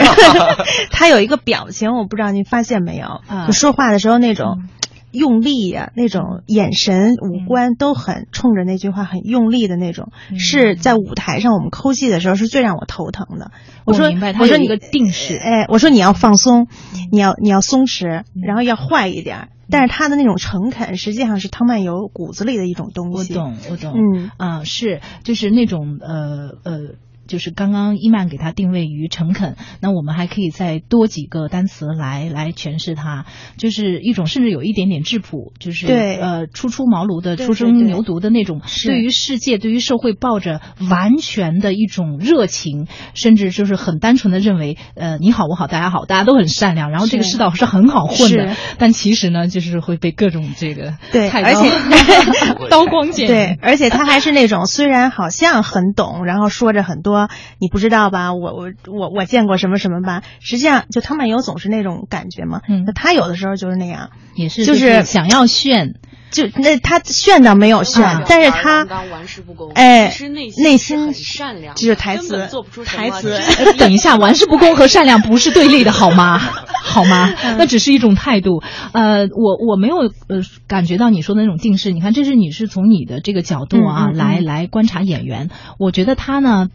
[0.90, 3.46] 他有一个表情，我不知道您发现没有，啊。
[3.46, 4.62] 就说话的时候那种。
[5.11, 13.51] 用力呀、那种眼神、五官都很冲着那句话很用力的那种，嗯是在舞台上我们抠戏的时候是最让我头疼的。
[13.85, 16.68] 我明白他我说你个定式哎，我说你要放松，
[17.11, 19.49] 你要你要松弛，然后要坏一点。
[19.71, 23.35] 但是他的那种诚恳，实际上是汤曼游骨子里的一种东西。
[23.35, 26.94] 我懂，我懂，嗯啊，是，就是那种呃呃。
[27.29, 36.19] 就是刚刚伊曼给他定位于诚恳，那我们还可以再多几个单词来来诠释它，就是一种甚至有一点点质朴，就是对。
[36.19, 40.61] 呃初出茅庐的、初生牛犊的那种，是对于世界、对于社会抱着
[40.91, 51.71] 完全的一种热情，甚至就是很单纯的认为，呃，你好我好大家好，大家都很善良，然后这个世道是很好混的，但其实呢，就是会被各种这个对而且
[52.71, 53.35] 刀光剑影。
[53.35, 57.17] 对，而且他还是那种虽然好像很懂，然后说着很多
[57.59, 65.94] 你不知道吧，我我我我见过什么什么吧，实际上就汤曼游总是那种感觉嘛，嗯那他有的时候就是那样，也是就是想要炫。
[66.31, 76.38] 就那他炫倒没有炫，啊但是他玩世不恭，哎内内心很善良，就是台词根本做不出台词呃等一下，玩世不恭和善良不是对立的，好吗？
[76.85, 77.33] 好吗？
[77.42, 78.62] 嗯那只是一种态度。
[78.92, 79.96] 呃，我我没有
[80.28, 81.92] 呃感觉到你说的那种定式。
[81.92, 85.48] 你看，这是你是从你的这个角度啊、嗯嗯嗯来来观察演员。
[85.78, 86.68] 我觉得他呢。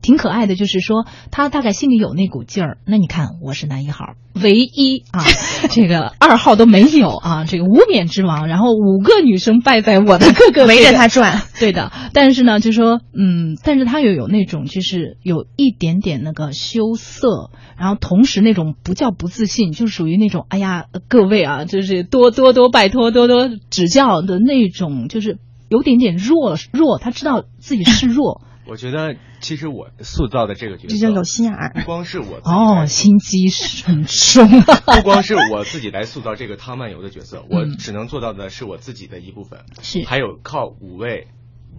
[0.00, 2.78] 挺可爱的，就是说他大概心里有那股劲儿。
[2.86, 5.24] 那你看，我是男一号，唯一啊，
[5.70, 31.72] 这个二号都没有啊，这个无冕之王，然后五个女生拜在我的各个围着他转，对的，但是呢，就说，嗯，但是他又有那种，就是有一点点那个羞涩，然后同时那种不叫不自信，就属于那种，哎呀，各位啊，就是多多多拜托，多多指教的那种，就是有点点弱弱，他知道自己是弱，我觉得其实我塑造的这个角色，这叫有心眼儿。
[31.74, 41.28] 不光是我哦，心机是很重啊， 不光是我自己来塑造这个汤漫游的角色，我嗯只能做到的是我自己的一部分，是还有靠五位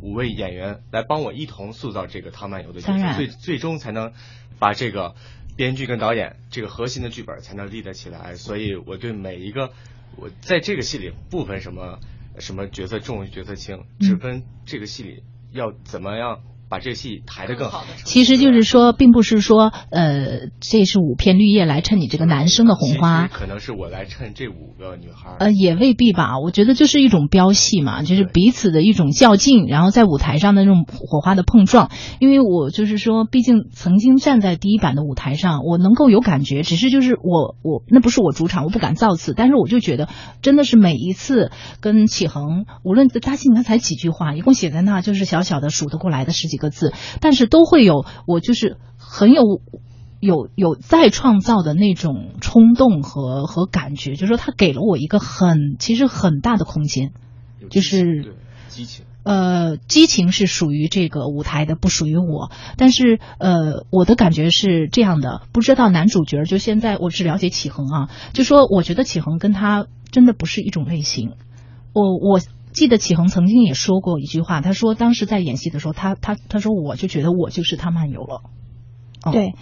[0.01, 4.11] 五位演员来帮我一同塑造这个汤漫游的角色，最最终才能
[4.57, 5.13] 把这个
[5.55, 8.33] 编剧跟导演这个核心的剧本才能立得起来。
[8.33, 9.71] 所以我对每一个
[10.15, 11.99] 我在这个戏里不分什么
[12.39, 17.83] 什么角色重角色轻，只分这个戏里要怎么样把这个戏抬得更好。
[18.03, 25.37] 其实就是说，并不是说，呃，这是五片绿叶来衬你这个男生的红花可能是我来衬这五个女孩儿。
[25.39, 26.39] 呃，也未必吧。
[26.39, 31.89] 我觉得就是一种飙戏嘛，就是彼此的一种较劲，然后在舞台上的那种火花的碰撞。
[32.19, 36.61] 因为我就是说，毕竟曾经站在第一版的舞台上，我能够有感觉。
[36.61, 40.07] 只是就是我我那不是我主场，我不敢造次，但是我就觉得
[40.43, 49.63] 真的是每一次跟启恒，无论搭戏，你看才几句话，一共写在那就是小小的数得过来的十几个字，但是都会有我就是很有。
[50.21, 57.13] 有有再创造的那种冲动和和感觉，就是说他给了我一个很其实很大的空间，
[57.69, 58.35] 就是
[58.67, 59.05] 激情。
[59.23, 62.51] 呃，激情是属于这个舞台的，不属于我。
[62.75, 71.31] 但是呃，我的感觉是这样的，不知道男主角就现在我只了解启恒啊，就说我觉得启恒跟他真的不是一种类型。
[71.93, 78.41] 我我记得启恒曾经也说过一句话，他说当时在演戏的时候，他他他说我就觉得我就是他漫游了。
[79.23, 79.53] 哦对，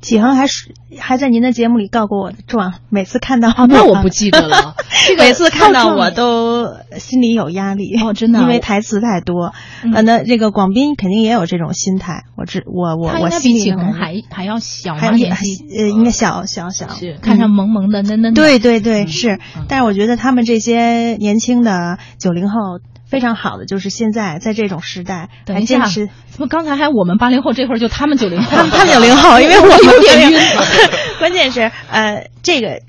[0.00, 4.74] 启恒还是还在您的节目里告过我的状，每次看到哦，那我不记得了。
[5.06, 9.52] 这个每次看到我都心里有压力哦真的啊因为台词太多。
[9.82, 15.16] 嗯呃，那这个广斌肯定也有这种心态，我知我我我心里还还要小还吗？
[15.16, 18.40] 年纪呃应该小小小是看上萌萌的嫩嫩的。
[18.40, 19.64] 对对对，嗯是嗯。
[19.68, 22.78] 但是我觉得他们这些年轻的九零后
[23.08, 26.08] 非常好的，就是现在在这种时代还坚持。
[26.30, 28.50] 怎么刚才还我们八零后，这会儿就他们九零后？
[28.50, 30.38] 他们他们九零后， 因为我有点晕。
[31.18, 32.80] 关键是呃，这个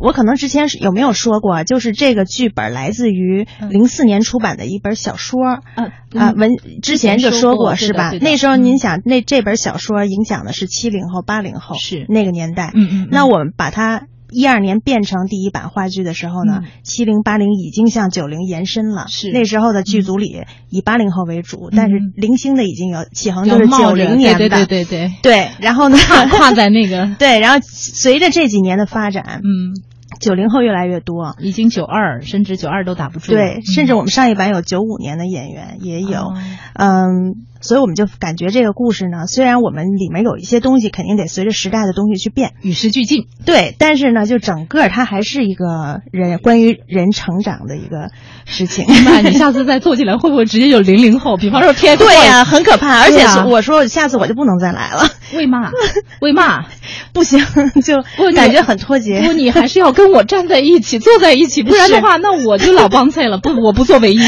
[0.00, 5.42] 我可能之前是有没有说过，就是这个剧本来自于嗯零四年出版的一本小说。
[5.74, 6.50] 啊啊，文
[6.82, 12.70] 之前就说过是吧那时候嗯您想，那这本小说影响的是七零后、八零后，是那个年代。
[12.74, 19.06] 嗯嗯嗯那我们把它一二年变成第一版话剧的时候呢嗯，七零八零已经向九零延伸了。
[19.08, 19.30] 是。
[19.30, 24.38] 那时候的剧组里以八零后为主，但是嗯零星的已经有启航都是九零年的。
[24.38, 27.10] 对对对对对，对然后呢，跨跨在那个。
[27.18, 29.76] 对，然后随着这几年的发展，嗯，
[30.20, 31.36] 九零后越来越多。
[31.40, 33.38] 已经九二甚至九二都打不住了。
[33.38, 36.34] 对，嗯甚至我们上一版有九五年的演员也有，哦。
[36.74, 43.26] 嗯，所以我们就感觉这个故事呢，虽然我们里面有一些东西肯定得随着时代的东西去变，与时俱进。
[43.46, 48.10] 对，但是呢，就整个它还是一个人关于人成长的一个
[48.44, 48.84] 事情。
[49.04, 51.36] 那你下次再做起来，会不会直接就零零后？
[51.36, 55.70] 比方说 TFBOYS，对呀、很可怕，而且啊我说下次我就不能再来了，为嘛？
[56.20, 56.64] 为嘛？
[57.12, 57.38] 不行，
[57.84, 59.22] 就感觉很脱节。
[59.22, 63.38] 不，你还是要跟我站在一起，坐在一起， 不然的话，那我就老帮菜了。
[63.38, 64.20] 不，我不做唯一。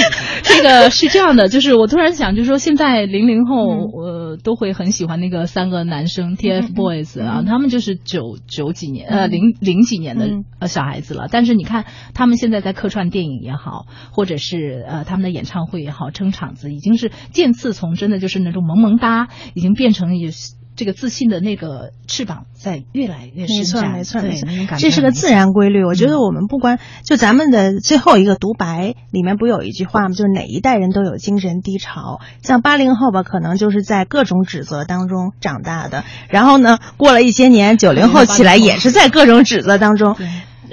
[0.43, 3.67] 这个是这样的，就是我突然想，就是说现在零零零后，
[4.01, 11.29] 呃，都会很喜欢那个三个男生 TFBOYS 啊，他们就是九九几年，呃，零零几年的呃小孩子了。
[11.31, 20.31] 但是你看，他们现在在客串电影也好，或者是呃他们的演唱会也好，撑场子已经是渐次从真的就是那种萌萌哒，已经变成也
[20.77, 23.93] 这个自信的那个翅膀在越来越伸展。
[23.93, 25.85] 没错，没错，没错，这是个自然规律。
[25.85, 30.09] 我觉得我们不管就咱们的最后一个独白里面不有一句话吗？
[30.11, 32.21] 就是哪一代人都有精神低潮。
[32.43, 36.05] 像八零后吧，可能就是在各种指责当中长大的。
[36.29, 40.17] 然后呢，过了一些年，九零后起来也是在各种指责当中。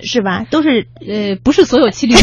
[0.04, 0.46] 是吧？
[0.50, 2.18] 都是呃，不是所有七零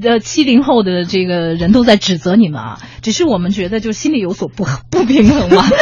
[0.00, 5.64] 的 七零后的这个人都在指责你们啊，只是我们觉得就心里有所不不平衡嘛。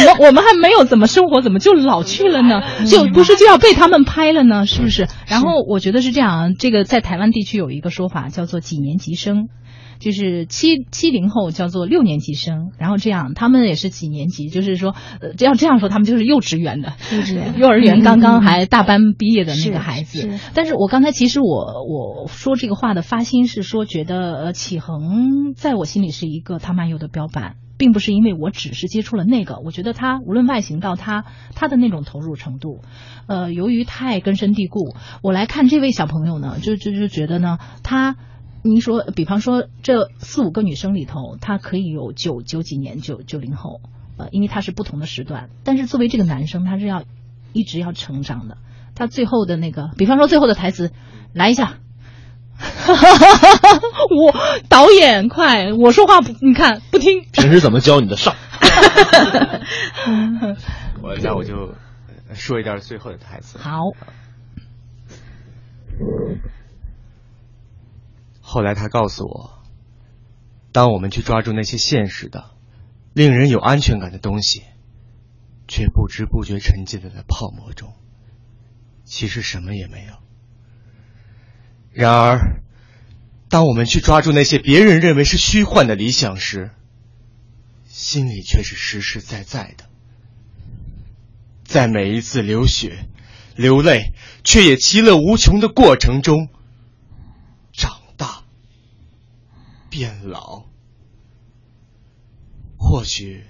[0.00, 2.62] 我们我们还没有怎么生活，怎么就老去了呢？
[2.86, 4.66] 就不是就要被他们拍了呢？
[4.66, 5.08] 是不是？
[5.26, 9.48] 然后我觉得是这样，这个在台湾地区有一个说法叫做几年级生。
[10.00, 14.48] 就是七七零后叫做六年级生，然后这样他们也是几年级？
[14.48, 20.38] 就是说，呃，要这样说，他们就是幼稚园的，幼稚园，幼儿园刚刚还大班毕业的那个孩子。
[20.54, 32.80] 但是我刚才其实我我说这个话的发心是说，觉得呃启恒在我心里是一个他漫游的标板，并不是因为我只是接触了那个，我觉得他无论外形到他他的那种投入程度，
[33.26, 38.16] 呃，由于太根深蒂固，我来看这位小朋友呢，就就就觉得呢他。
[38.62, 43.80] 您说，比方说这四五个女生里头，她可以有九九几年九九零后，
[44.18, 45.48] 呃，因为她是不同的时段。
[45.64, 47.04] 但是作为这个男生，他是要
[47.52, 48.58] 一直要成长的。
[48.94, 50.92] 他最后的那个，比方说最后的台词，
[51.32, 51.78] 来一下。
[52.60, 54.34] 我
[54.68, 57.24] 导演快，我说话不，你看不听。
[57.32, 58.34] 平时怎么教你的上？
[61.02, 61.74] 我那我就
[62.34, 63.56] 说一段最后的台词。
[63.56, 63.80] 好。
[68.52, 69.62] 后来他告诉我，
[70.72, 72.50] 当我们去抓住那些现实的、
[73.12, 74.64] 令人有安全感的东西，
[75.68, 77.94] 却不知不觉沉浸在泡沫中，
[79.04, 80.14] 其实什么也没有。
[81.92, 82.60] 然而，
[83.48, 86.72] 当我们去抓住那些别人认为是虚幻的理想时，
[87.86, 89.84] 心里却是实实在在的。
[91.62, 93.06] 在每一次流血、
[93.54, 96.48] 流泪，却也其乐无穷的过程中。
[99.90, 100.64] 变老，
[102.78, 103.44] 或许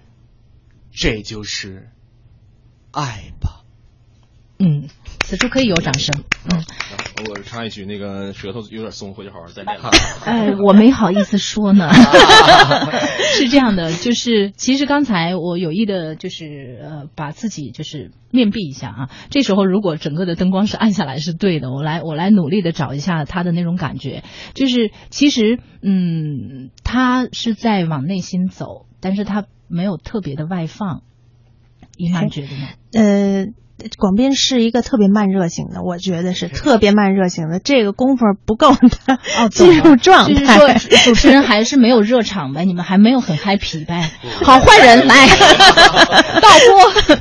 [0.90, 1.92] 这就是
[2.90, 3.64] 爱吧。
[4.58, 4.88] 嗯，
[5.24, 6.24] 此处可以有掌声。
[6.44, 6.64] 嗯，
[7.28, 9.78] 我插一句，那个舌头有点松，回去好好再练。
[10.24, 11.90] 哎，我没好意思说呢。
[13.36, 19.10] 是这样的，就是其实刚才我有意的，就是呃，把自己就是面壁一下啊。
[19.30, 24.22] 这时候如果整个的灯光是暗下来是对的，我来我来努力的找一下他的那种感觉。
[24.54, 31.02] 就是其实嗯，他是在往内心走，但是他没有特别的外放。
[31.96, 32.68] 一曼觉得呢？
[32.92, 33.46] 呃。
[33.98, 39.14] 广斌是一个特别慢热型的，我觉得是特别慢热型的，这个功夫不够他
[39.44, 40.58] 哦 进入状态。
[40.58, 44.10] 就是说主持人还是没有热场呗，你们还没有很 happy 呗。
[44.42, 45.26] 好，换人来
[46.40, 47.16] 倒播。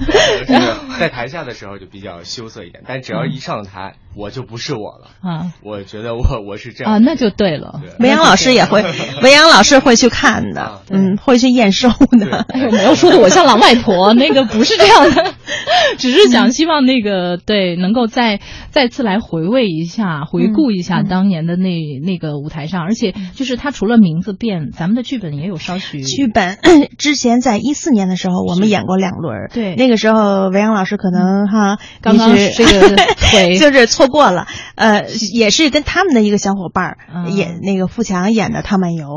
[0.99, 5.07] 在台下的时候就比较羞涩一点，但只要一上台，我就不是我了。
[5.21, 5.53] 啊。
[5.63, 7.81] 我觉得我我是这样啊，那就对了。
[7.99, 8.83] 文扬老师也会，
[9.23, 12.45] 文扬老师会去看的，嗯，会去验收的。
[12.49, 15.33] 哎呦，没有说的我像老外婆， 那个不是这样的，
[15.97, 16.49] 只是想。
[16.49, 18.41] 希望那个对能够再
[18.71, 26.01] 再次来回味一下、回顾一下当年的那那个舞台上，而且就是他除了名字变，咱们的剧本也有稍许。
[26.01, 26.57] 剧本
[26.97, 39.07] 之前在一四年的时候，我们演过两轮，对，那个时候维扬老师可能哈刚刚这个腿就是错过了，呃，也是跟他们的一个小伙伴儿演那个富强演的《汤漫游》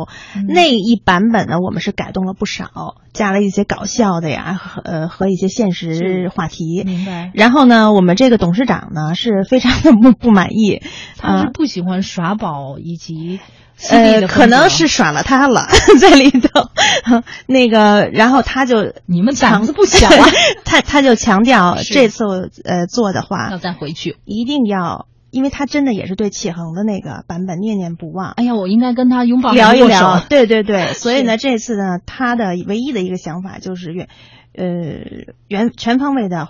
[0.49, 2.97] 那一版本呢，我们是改动了不少。
[3.13, 6.83] 加了一些搞笑的呀，和呃和一些现实话题。
[6.83, 7.31] 明白。
[7.35, 10.83] 然后呢，我们这个董事长呢是非常的不不满意，
[11.19, 13.39] 他是不喜欢耍宝以及
[13.91, 15.67] 呃，可能是耍了他了
[16.01, 16.69] 在里头。
[17.47, 20.29] 那个，然后他就你们胆子不小啊，
[20.65, 25.07] 他他就强调这次呃做的话要再回去，一定要。
[25.31, 28.33] 因为他真的也是对启恒的那个版本念念不忘。
[28.33, 30.21] 哎呀，我应该跟他拥抱聊一聊。
[30.29, 34.09] 对对对，所以呢，这次呢，他的唯一的一个想法就是原，
[34.55, 34.67] 呃，
[35.49, 36.49] 原全方位的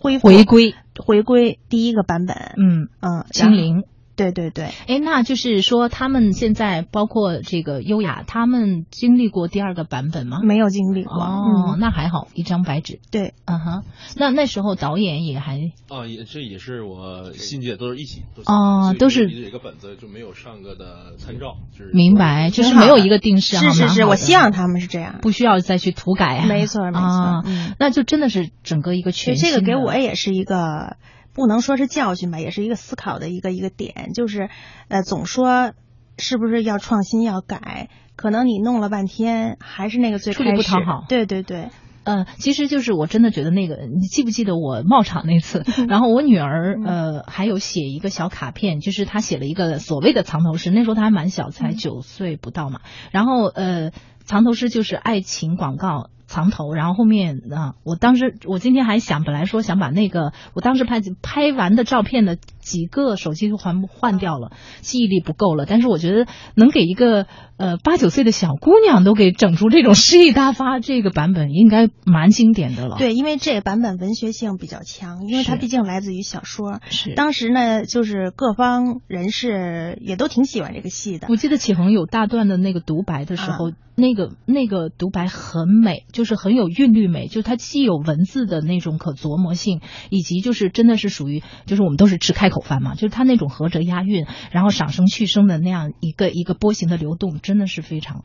[0.00, 2.54] 恢复回归回归第一个版本。
[2.56, 3.84] 嗯嗯，清零。
[4.14, 10.40] 对对对，哎，那就是说他们现在包括这个优雅，他们经历过第二个版本吗？
[10.42, 11.14] 没有经历过。
[11.22, 13.00] 哦，嗯那还好，一张白纸。
[13.10, 13.84] 对，嗯哼，
[14.16, 15.58] 那那时候导演也还
[15.88, 23.56] 啊，也这也是我新届都是一起哦都是有一个本子就没有上个的参照，就是明白，就是没有一个定式。
[23.56, 25.18] 是是是，我希望他们是这样。
[25.22, 26.46] 不需要再去涂改啊。
[26.46, 29.40] 没错没错啊嗯那就真的是整个一个全新的。
[29.40, 30.96] 其实这个给我也是一个
[31.34, 34.50] 不能说是教训吧，也是一个思考的一个一个点，就是
[34.88, 35.72] 呃，总说
[36.18, 41.70] 是不是要创新要改，可能你弄了半天还是那个最处理开始不讨好对对对，
[42.04, 45.64] 呃，其实就是我真的觉得那个，你记不记得我冒场那次？
[45.88, 52.80] 然后我女儿呃还有写一个小卡片，就是她写了一个所谓的藏头诗，那时候她还蛮小，才九岁不到嘛。
[53.10, 53.90] 然后呃，
[54.24, 56.10] 藏头诗就是爱情广告。
[56.32, 65.66] 藏头，然后后面啊，我当时我今天还想，本来说想把那个我当时拍拍完的照片的几个手机都换换掉了，记忆力不够了。
[65.66, 72.96] 但是我觉得能给一个呃八九岁的小姑娘都给整出这种诗意大发这个版本，应该蛮经典的了。
[72.98, 76.80] 对，因为这个版本文学性比较强，因为它毕竟来自于小说。
[76.88, 81.26] 是当时呢，就是各方人士也都挺喜欢这个戏的。
[81.28, 98.24] 我记得启恒有大段的那个独白的时候，啊那个那个独白很美，就是很有韵律美，就它既有文字的那种可琢磨性，以及就是真的是属于，就是我们都是只开口饭嘛，就是它那种合辙押韵，然后赏声去声的那样一个一个波形的流动，真的是非常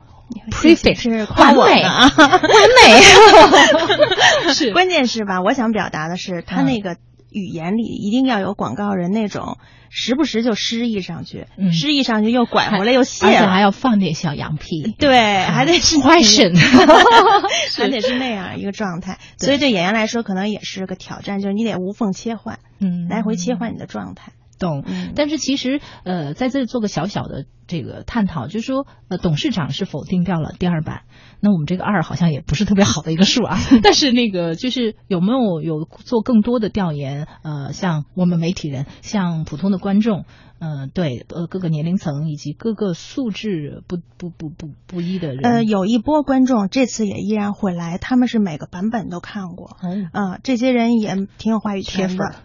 [0.51, 2.41] perfect，是夸完美我呢啊，完
[2.83, 4.71] 美， 是。
[4.73, 5.41] 关键是吧？
[5.41, 6.65] 我想表达的是，他嗯。
[6.65, 6.97] 那个
[7.29, 9.57] 语言里一定要有广告人那种
[9.89, 11.71] 时不时就诗意上去，嗯。
[11.71, 16.57] 诗意上去又拐回来又卸而且，还要放点小羊皮，对，还得是 question，
[17.77, 19.19] 还得是那样一个状态。
[19.37, 24.31] 所以对演员来说，可能也是个挑战，就是你得无缝切换，嗯，来回切换你的状态。
[24.57, 31.01] 懂，嗯但是其实呃，在这里做个小小的这个探讨，就是说呃，董事长是否定掉了第二版，
[31.39, 33.57] 那我们这个二好像也不是特别好的一个数啊。
[33.83, 37.27] 但是那个就是有没有有做更多的调研？
[37.43, 40.25] 呃，像我们媒体人，像普通的观众，
[40.59, 52.35] 呃，对呃各个年龄层以及各个素质不不不不不一的人，呃，有一波观众这次也依然会来，他们是每个版本都看过，哦啊、这些人也挺有话语权的，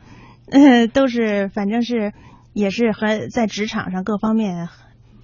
[0.50, 2.12] 呃， 都是反正是
[2.52, 4.68] 也是和在职场上各方面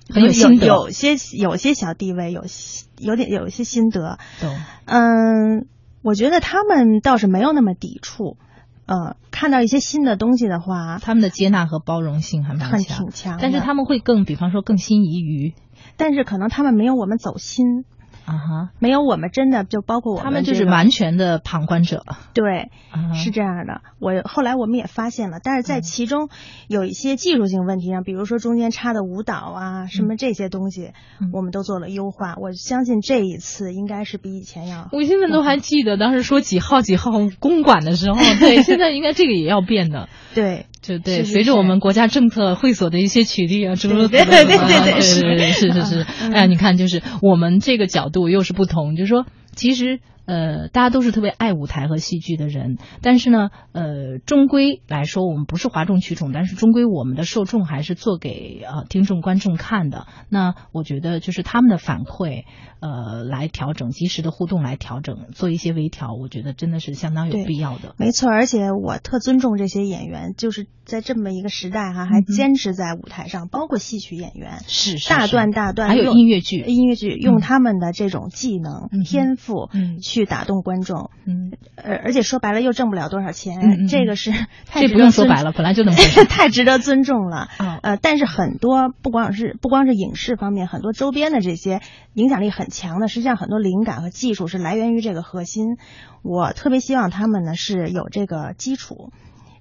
[0.09, 4.19] 有很有心得有些有些小地位，有些有点有一些心得。
[4.41, 4.57] 懂。
[4.87, 5.67] 嗯，
[6.03, 8.39] 我觉得他们倒是没有那么抵触，
[8.87, 13.39] 呃，看到一些新的东西的话，他们的接纳和包容性还蛮很强挺，强的。
[13.43, 15.53] 但是他们会更，比方说更心仪于
[15.97, 17.85] 但是可能他们没有我们走心，
[18.29, 22.05] 啊哈，没有我们真的就包括我们、他们就是完全的旁观者，
[22.35, 22.71] 对。
[22.91, 25.65] 啊是这样的，我后来我们也发现了，但是嗯。
[25.69, 26.29] 在其中
[26.69, 31.31] 有一些技术性问题上，比如说中间插的舞蹈啊，什么这些东西，嗯。
[31.33, 32.35] 我们都做了优化。
[32.37, 40.67] 我相信这一次应该是比以前要我现在都还记得当时说几号几号公馆的时候， 对，现在应该这个也要变的，对。
[40.81, 46.33] 就对，随着我们国家政策会所的一些取缔啊，诸如此对类对对对对对是是是是，嗯。
[46.33, 50.01] 哎呀，你看，就是我们这个角度度又是不同，就是说，其实。
[50.29, 60.07] 呃，大家都是特别爱舞台和戏剧的人，但是呢，呃，终归来说，我们不是哗众取宠，但是终归我们的受众还是做给呃听众观众看的。
[60.29, 62.45] 那我觉得就是他们的反馈，
[62.81, 67.95] 呃，来调整，及时的互动来调整，做一些微调，我觉得真的是相当有必要的。
[67.97, 81.11] 没错，而且我特尊重这些演员，就是在这么一个时代哈，还坚持在舞台上，包括戏曲演员，是是大段大段，还有音乐剧音乐剧用嗯他们的这种技能、嗯天赋，嗯去打动观众。
[81.27, 84.31] 嗯，呃，而且说白了又挣不了多少钱，这个是
[84.67, 85.99] 太这不用说白了，本来就那么。
[86.31, 87.49] 太值得尊重了。
[87.59, 91.81] 啊呃，但是很多不光是不光是影视方面，很多周边的这些
[92.15, 95.77] 影响力很强的，实际上很多灵感和技术是来源于这个核心。
[96.23, 99.13] 我特别希望他们呢是有这个基础，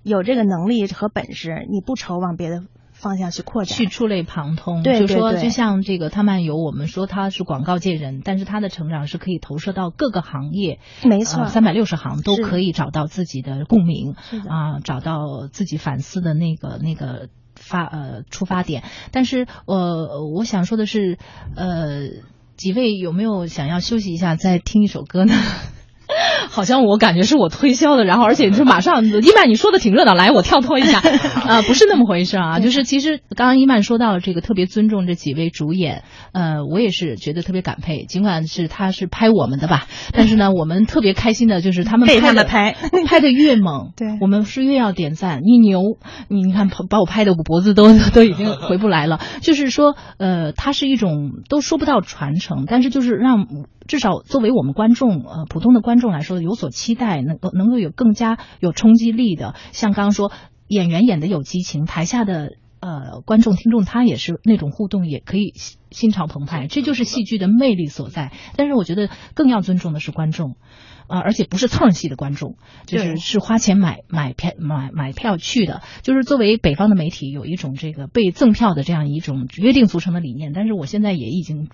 [0.03, 3.77] 有这个能力和本事，你不愁往别的方向去扩展。
[3.77, 14.15] 去触类旁通，对对对就说就像这个他漫游，我们说他是广告界人，但是他的成长是可以投射到各个行业，没错，三百六十行都可以找到自己的共鸣
[14.49, 18.83] 啊，找到自己反思的那个那个发呃出发点。
[19.11, 21.19] 但是呃，我想说的是，
[21.55, 22.07] 呃，
[22.57, 25.35] 几位有没有想要休息一下再听一首歌呢？
[26.49, 42.75] 好像我感觉是我推销的，然后而且就马上伊曼你说的挺热闹，来我跳脱一下，啊， 不是那么回事啊，就是其实刚刚伊曼说到这个特别尊重这几位主演，呃，我也是觉得特别感佩，尽管是他是拍我们的吧，但是呢，我们特别开心的就是他们拍的们拍。
[43.07, 44.17] 拍的越猛，对。
[44.21, 45.81] 我们是越要点赞，你牛，
[46.27, 53.45] 你你看把我拍的我脖子都都已经回不来了，就是说，呃，它是一种都说不到传承，但是就是让
[53.87, 60.31] 至少作为我们观众，呃，普通的观众来说有所期待，能够能够有更加有冲击力的，像刚刚说
[60.67, 62.57] 演员演的有激情，台下的。
[62.79, 68.31] 呃，观众、听众他也是那种互动，也可以心心潮澎湃，这就是戏剧的魅力所在。
[68.55, 70.57] 但是我觉得更要尊重的是观众，
[71.07, 75.81] 啊、而且不是蹭戏的观众，就是是花钱买买票买买票去的。
[76.03, 81.69] 就是作为北方的媒体，有一种这个被赠票的这样一种约定俗成的理念，但是我现在也已经。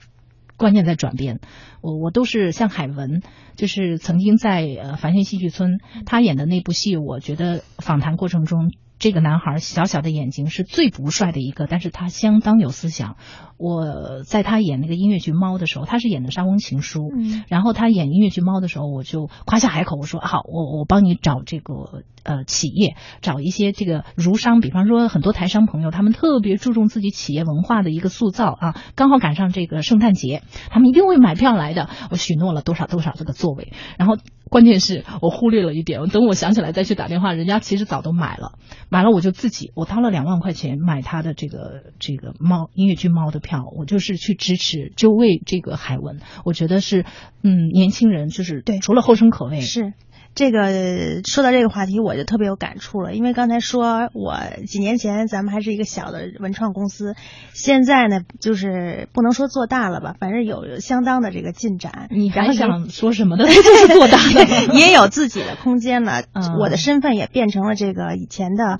[0.57, 1.39] 观念在转变，
[1.81, 3.21] 我我都是像海文，
[3.55, 13.17] 就是曾经在呃繁星戏剧村他演的那部戏，我觉得访谈过程中，这个男孩小小的眼睛是最不帅的一个，但是他相当有思想。
[13.63, 17.45] 我在他演那个音乐剧《猫》的时候，他是演的《沙翁情书》，嗯。
[17.47, 31.87] 然后他演音乐剧《猫》的时候，我就夸下海口，我说好，我我帮你找这个呃企业，找一些这个儒商，比方说很多台商朋友，他们特别注重自己企业文化的一个塑造啊，刚好赶上这个圣诞节，他们一定会买票来的。
[32.11, 34.17] 我许诺了多少多少这个座位，然后
[34.49, 38.57] 关键是我忽略了一点，等我想起来再去打电话，人家其实早都买了，
[38.89, 47.05] 买了我就自己我掏了两万块钱买他的这个这个猫音乐剧猫的票，我就是去支持，就为这个海文，我觉得是
[47.43, 49.93] 嗯年轻人就是对除了后生可畏是。
[50.35, 54.35] 这个说到这个话题，我就特别有感触了，因为刚才说我
[54.65, 57.13] 几年前咱们还是一个小的文创公司，
[57.53, 62.07] 现在呢就是不能说做大了吧，反正有相当的这个进展。
[62.09, 63.45] 你还想 说什么的？
[63.45, 64.73] 这就是做大了。
[64.73, 66.23] 也有自己的空间了。
[66.33, 68.79] 嗯我的身份也变成了这个以前的，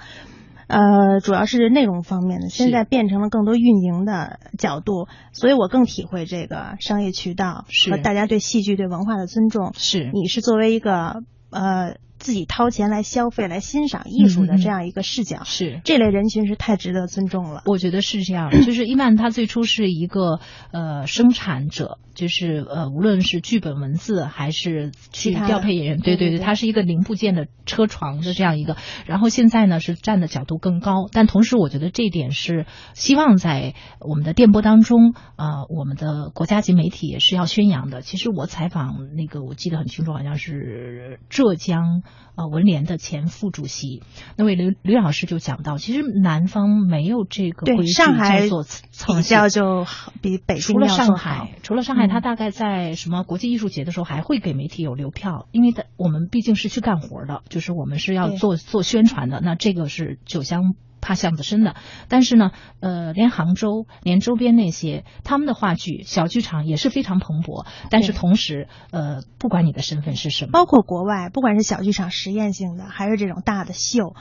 [0.74, 9.72] 呃，主要是内容方面的，现在变成了更多运营的角度，所以我更体会这个商业渠道是和大家对戏剧、对文化的尊重。
[9.76, 15.82] 是你是作为一个呃自己掏钱来消费、来欣赏艺术的这样一个视角，是。
[15.84, 17.64] 这类人群是太值得尊重了。
[17.66, 20.40] 我觉得是这样，就是伊曼他最初是一个
[20.72, 38.02] 呃生产者，就是呃无论是剧本文字还是去调配演员，对对，对对对他是一个零部件的车床的这样一个，然后现在呢是站的角度更高，但同时我觉得这一点是希望在我们的电波当中，呃，我们的国家级媒体也是要宣扬的。
[38.02, 42.04] 其实我采访那个我记得很清楚，好像是浙江
[42.36, 44.02] 呃文联的前副主席
[44.38, 60.76] 那位刘刘老师就讲到，其实南方没有这个规对矩上海叫做蹭比较就好比北除了上海，除了上海，嗯他大概在什么国际艺术节的时候还会给媒体有留票，因为在我们毕竟是去干活的，就是我们是要做做宣传的，那这个是酒香。
[61.04, 61.76] 怕巷子深的，
[62.08, 74.16] 但是呢，呃，连杭州、连周边那些他们的话剧小剧场也是非常蓬勃，但是同时，呃，不管你的身份是什么，包括国外，不管是小剧场实验性的，还是这种大的秀，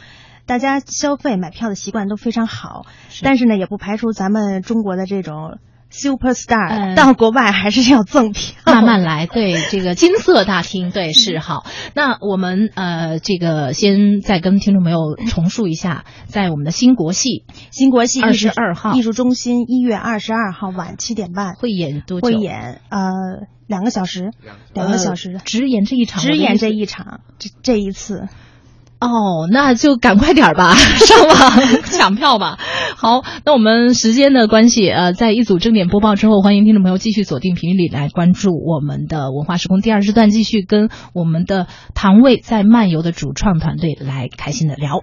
[0.44, 2.84] 大家消费买票的习惯都非常好。
[3.22, 5.58] 但是呢，也不排除咱们中国的这种
[5.92, 8.54] super star、嗯到国外还是要赠票。
[8.66, 11.64] 慢慢来，对这个金色大厅，对 是好。
[11.94, 22.26] 那我们呃，这个先再跟听众朋友重述一下，在我们的新国戏新国戏艺术22号艺术中心一月二十二号晚七点半会演多久？
[22.26, 23.10] 会演呃
[23.68, 24.32] 两个小时，
[24.74, 26.72] 两个小时呃，只演这一场，只演这。
[26.72, 28.28] 一场，这这一次。
[29.02, 30.74] 哦，那就赶快点儿吧，
[31.04, 32.56] 上网 抢票吧。
[32.96, 45.00] 好，那我们时间的关系，呃，在一组正点播报之后，欢迎听众朋友继续锁定频率里来关注我们的文化时空第二时段，继续跟我们的唐卫在漫游的主创团队来开心的聊。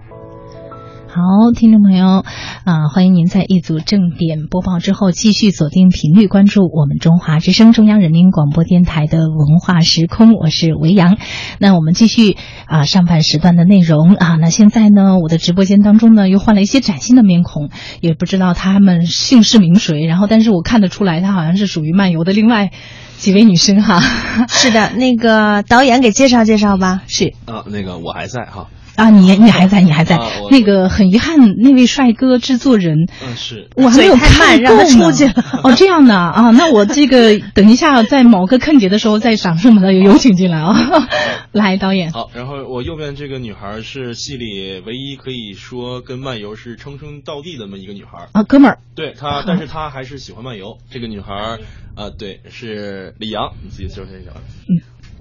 [1.12, 2.24] 好，听众朋友，
[2.62, 10.34] 啊、欢迎您在一组正点播报之后，继续锁定频率，关注我们中华之声中央人民广播电台的文化时空。
[10.34, 11.18] 我是维扬。
[11.58, 12.36] 那我们继续
[12.66, 14.36] 啊、上半时段的内容啊。
[14.36, 20.06] 那现在呢，我的直播间当中呢，又换了一些崭新的面孔，也不知道他们姓氏名谁。
[20.06, 22.70] 然后，但是我看得出来，他好像是属于漫游的另外
[23.18, 23.98] 几位女生哈。
[24.46, 27.02] 是的，那个导演给介绍介绍吧。
[27.08, 30.16] 是啊，那个我还在哈，啊，你你还在，你还在。
[30.16, 33.08] 啊那个很遗憾，那位帅哥制作人。
[33.22, 35.32] 嗯是，我还没有看让他够呢出去了
[35.62, 40.74] 哦，这样的啊，那我这个 等一下在某个坑节的时候再掌声把他有请进来啊。
[41.52, 48.26] 来，导演，好，然后我右边这个女孩是戏里唯一可以说跟漫游是称兄道弟的那么一个女孩。
[48.32, 50.78] 啊，哥们儿，对她，但是她还是喜欢漫游。
[50.90, 51.58] 这个女孩，
[51.94, 54.32] 啊，对，是李阳，你自己介绍一下。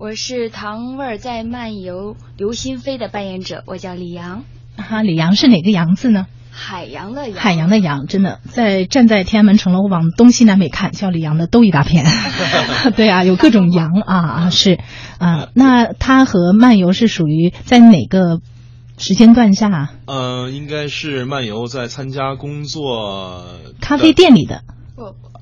[0.02, 4.46] 我是糖味儿在漫游刘心飞的扮演者，我叫李阳。
[4.78, 6.26] 哈，李阳是哪个阳字呢？
[6.50, 12.06] 海洋的洋，海洋的洋，真的在站在天安门城楼往东西南北看，叫李阳的都一大片。
[12.96, 14.80] 对啊，有各种洋啊，是
[15.18, 15.50] 啊。
[15.54, 18.40] 那他和漫游是属于在哪个
[18.98, 19.90] 时间段下？
[20.06, 23.44] 呃，应该是漫游在参加工作
[23.82, 24.62] 咖啡店里的。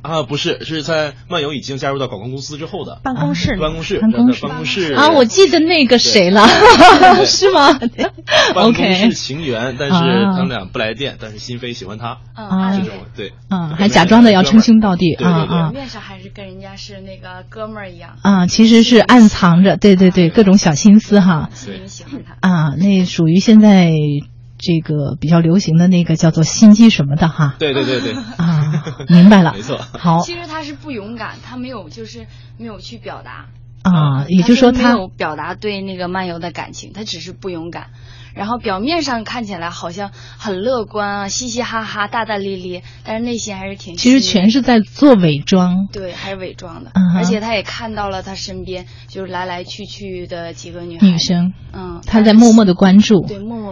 [0.07, 2.99] 啊，不是，是在漫游已经加入到广告公司之后的。
[3.03, 6.47] 办公室，办公室，办公室，办公室啊，我记得那个谁了，
[7.25, 7.77] 是吗？
[8.55, 8.73] 办公？
[8.73, 23.91] 室情缘，但是他们俩不来电，但是心扉喜欢他，啊，这种对，啊，还假装的要称兄道弟，啊啊，表面上还是跟人家是那个哥们儿一样，啊，其实是暗藏着，对对对，各种小心思哈，对，喜欢他，啊，那属于现在。
[24.57, 28.13] 这个比较流行的那个叫做心机什么的哈，对对对对。
[28.13, 29.77] 啊，明白了， 没错。
[29.77, 32.25] 好，其实他是不勇敢，他没有就是
[32.57, 33.45] 没有去表达。
[33.83, 37.87] 啊，也就是说他没有表达对那个漫游的感情，他只是不勇敢。
[38.35, 43.95] 然后表面上看起来好像很乐观啊，嘻嘻哈哈，大大咧咧，但是内心还是挺……
[43.97, 46.91] 其实全是在做伪装，对，还是伪装的。
[46.93, 53.25] 嗯，而且他也看到了他身边就是来来去去的几个女女生，嗯，他在默默的关注，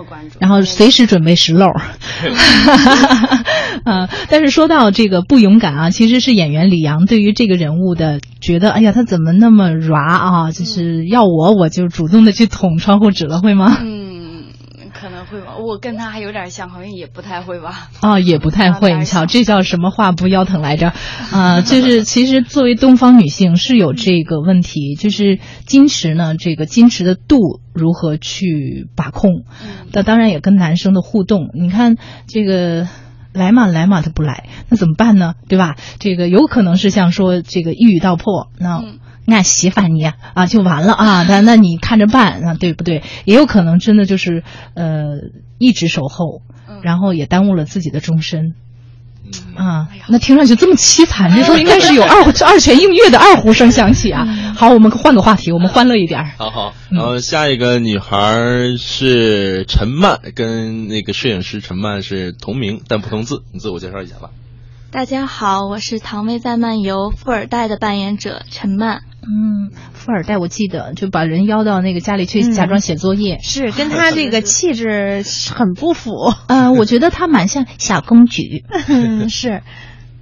[0.06, 1.68] 关注，然后随时准备拾漏。
[3.86, 10.52] 嗯，但是说到这个不勇敢啊，其实是演员李阳对于这个人物的觉得，哎呀，他怎么那么软啊？
[10.52, 13.78] 就是要我，我就主动的去捅窗户纸了，会吗？
[13.82, 14.15] 嗯。
[15.06, 17.90] 可能会吧，我跟他还有点像，好像也不太会吧。
[18.00, 18.92] 啊，也不太会。
[18.98, 20.94] 你瞧，这叫什么话不腰疼来着？
[21.32, 25.38] 啊，就是其实作为东方女性是有这个问题，就是
[25.68, 27.38] 矜持呢，这个矜持的度
[27.72, 29.44] 如何去把控？
[29.94, 31.52] 那当然也跟男生的互动。
[31.54, 32.88] 你看这个
[33.32, 35.36] 来嘛来嘛，他不来，那怎么办呢？
[35.48, 35.76] 对吧？
[36.00, 38.84] 这个有可能是像说这个一语道破，那。
[39.26, 43.04] 那媳妇你啊就完了啊，那那你看着办啊，对不对？
[43.26, 44.44] 也有可能真的就是
[44.76, 45.18] 呃
[45.58, 46.42] 一直守候，
[46.84, 48.54] 然后也耽误了自己的终身。
[49.56, 54.24] 啊，那听上去这么凄惨，这时候应该是有二 二泉映月的二胡声响起啊。
[54.56, 56.34] 好，我们换个话题，我们欢乐一点。
[56.38, 58.38] 好好，然后下一个女孩
[58.78, 64.30] 是陈曼，跟那个摄影师陈曼是同名但不同字，你自我介绍一下吧。
[64.92, 69.02] 大家好，我是《唐妹在漫游》富二代的扮演者陈曼。
[69.28, 75.24] 嗯，富二代，我记得就把人邀到那个家里去假装写作业，是跟他这个气质
[75.54, 76.12] 很不符。
[76.48, 78.64] 呃，我觉得他蛮像小公举，
[79.30, 79.62] 是。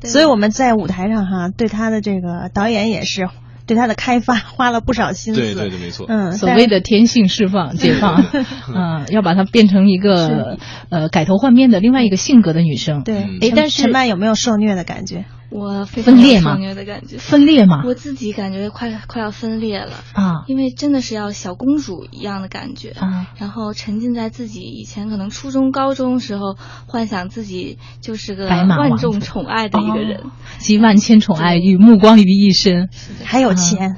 [0.03, 3.29] 所以我们在舞台上哈，对他的这个导演也是
[3.65, 5.39] 对他的开发花了不少心思。
[5.39, 6.05] 对对对，没错。
[6.09, 8.21] 嗯，所谓的天性释放、解放，
[8.75, 10.57] 嗯，要把他变成一个
[10.89, 13.03] 呃改头换面的另外一个性格的女生。
[13.03, 15.23] 对，哎，但是陈曼有没有受虐的感觉？
[15.53, 16.57] 我分裂吗？
[16.73, 17.83] 的感觉，分裂吗？
[17.85, 20.03] 我自己感觉快快要分裂了。
[20.13, 20.43] 啊！
[20.47, 22.89] 因为真的是要小公主一样的感觉。
[22.89, 30.23] 啊，然后沉浸在自己以前可能初中、高中时候幻想自己就是个万众宠爱的一个人，
[30.57, 32.89] 集万千宠爱与目光于一身，
[33.23, 33.91] 还有钱。
[33.91, 33.97] 啊，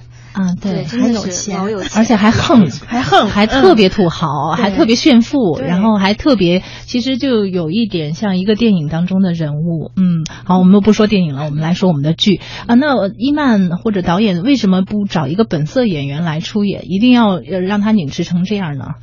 [0.62, 1.60] 对，还有钱，
[1.96, 9.92] 而且还横，还横，还特别土豪，还特别炫富，然后还特别，其实就有一点像一个电影当中的人物。
[9.96, 12.76] 嗯，好，我们不说电影了，我们来说我们的剧啊。
[12.76, 18.96] 那伊曼或者导演为什么不找一个本色演员来出演，一定要让他拧直成这样呢？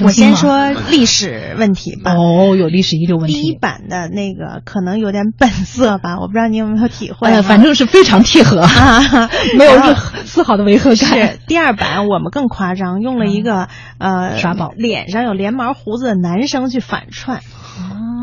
[0.00, 2.14] 我先说历史问题吧。
[2.14, 3.34] 哦，有历史遗留问题。
[3.34, 7.28] 第一版的那个可能有点本色吧，我不知道你有没有体会。
[7.28, 8.66] 呃，反正是非常贴合，
[9.58, 10.96] 没有任何丝毫的违和感。
[10.96, 13.68] 是第二版我们更夸张，用了一个
[13.98, 17.40] 呃耍宝，脸上有连毛胡子的男生去反串。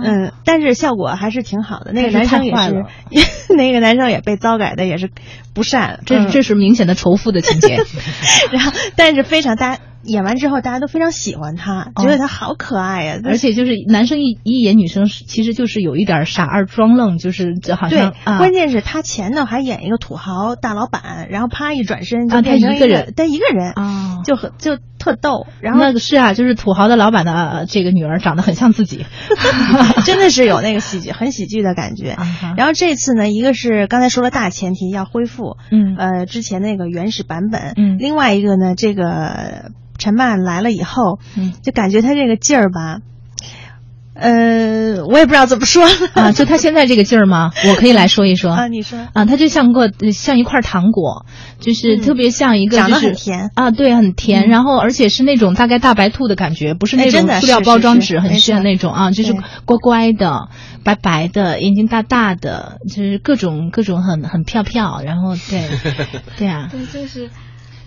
[0.02, 1.92] 嗯，但是效果还是挺好的。
[1.92, 2.86] 那个男生也是，
[3.54, 5.12] 那个男生也被糟改的也是
[5.54, 6.00] 不善。
[6.06, 7.84] 这这是明显的仇富的情节。
[8.52, 9.82] 然后，但是非常大家。
[10.04, 13.20] 演完之后，大家都非常喜欢他，觉得他好可爱呀。
[13.26, 18.12] 而且就是男生一一演女生，其实就是有一点傻二装愣，就是就好像。
[18.12, 25.48] 对，关键是他前头还演一个土豪大老板，然后啪一转身就变成一个人，他一个人啊，就很就特逗。
[25.62, 29.06] 然后那个是啊，就是土豪的老板的这个女儿长得很像自己，
[30.06, 32.16] 真的是有那个喜剧，很喜剧的感觉。
[32.56, 39.72] 然后这次呢，一个是刚才说了大前提要恢复，嗯，呃，之前那个原始版本，嗯，另外一个呢，这个。
[40.00, 43.00] 陈曼来了以后，嗯，就感觉他这个劲儿吧，
[44.16, 47.52] 呃，我也不知道怎么说啊，就他现在这个劲儿吗？
[47.70, 48.52] 我可以来说一说。
[48.52, 49.00] 啊，你说。
[49.14, 51.26] 啊，他就像个像一块糖果，
[51.62, 53.50] 就是特别像一个，长得很甜。
[53.56, 59.34] 啊，对，很甜，然后而且是那种大概大白兔的感觉，不是那种塑料包装纸很炫那种啊，就是
[59.64, 60.50] 乖乖的、
[60.84, 65.64] 白白的，眼睛大大的，就是各种各种很很漂漂，然后对，
[66.38, 67.30] 对啊，对，就是。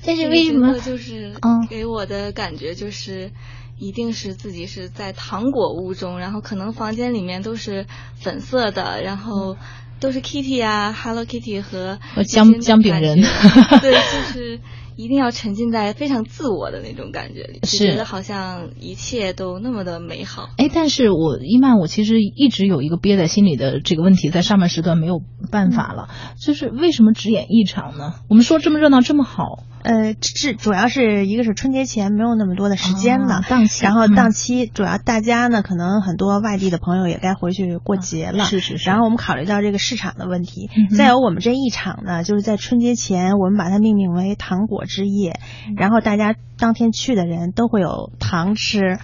[0.05, 1.34] 但是为什么就是
[1.68, 3.30] 给我的感觉就是。
[3.78, 9.57] 一定是自己是在糖果屋中，然后可能房间里面都是粉色的，然后
[9.98, 13.18] 都是 Kitty 啊，Hello Kitty 和姜姜饼人，
[13.82, 14.61] 对， 就是
[14.94, 20.50] 一定要沉浸在非常自我的那种感觉里，觉得好像一切都那么的美好。
[20.59, 26.09] 哎，但是我伊曼，我其实一直有一个憋在心里的这个问题，在上半时段没有办法了，
[26.40, 28.14] 就是为什么只演一场呢？
[28.28, 29.64] 我们说这么热闹，这么好。
[29.83, 38.89] 呃，是主要是一个是春节前没有那么多的时间了，档期，然后档期主要大家呢，可能很多外地的朋友也该回去过节了，是是是。
[38.89, 45.41] 然后我们考虑到这个市场的问题，再有我们这一场呢，就是在春节前，我们把它命名为糖果之夜，
[45.76, 48.99] 然后大家当天去的人都会有糖吃，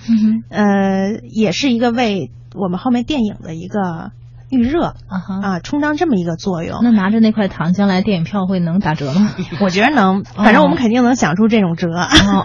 [0.49, 4.13] 呃，也是一个为我们后面电影的一个。
[4.51, 6.81] 预热啊哈啊，充当这么一个作用。
[6.83, 9.31] 那拿着那块糖，将来电影票会能打折吗？
[9.61, 11.89] 我觉得能，反正我们肯定能想出这种折。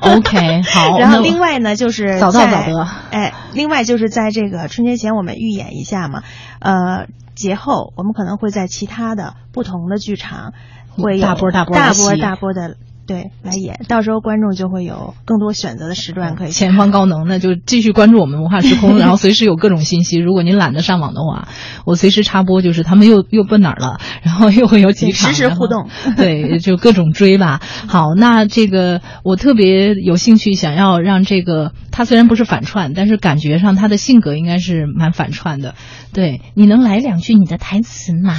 [0.02, 1.00] OK， 好。
[1.00, 2.88] 然后另外呢，就是早到早得。
[3.12, 6.24] 哎，另外就是在这个春节前，我们预演一下嘛。
[6.60, 10.54] 呃，节后我们可能会在其他的不同的剧场
[10.90, 12.76] 会大波大波大波大波的。
[13.06, 16.52] 对，来演，到时候观众就会有更多选择的时段可以。
[16.52, 20.18] 前方高能，那就继续关注我们文化时空， 然后随时有各种信息。
[20.18, 21.50] 如果您懒得上网的话，
[21.86, 27.60] 我随时插播，就是他们又又奔哪儿了，然后又会有几场实时互动， 对，就各种追吧。
[27.88, 35.76] 好，那这个我特别有兴趣，想要让这个他虽然不是反串，但是感觉上他的性格应该是蛮反串的。
[36.14, 38.34] 对，你能来两句你的台词吗？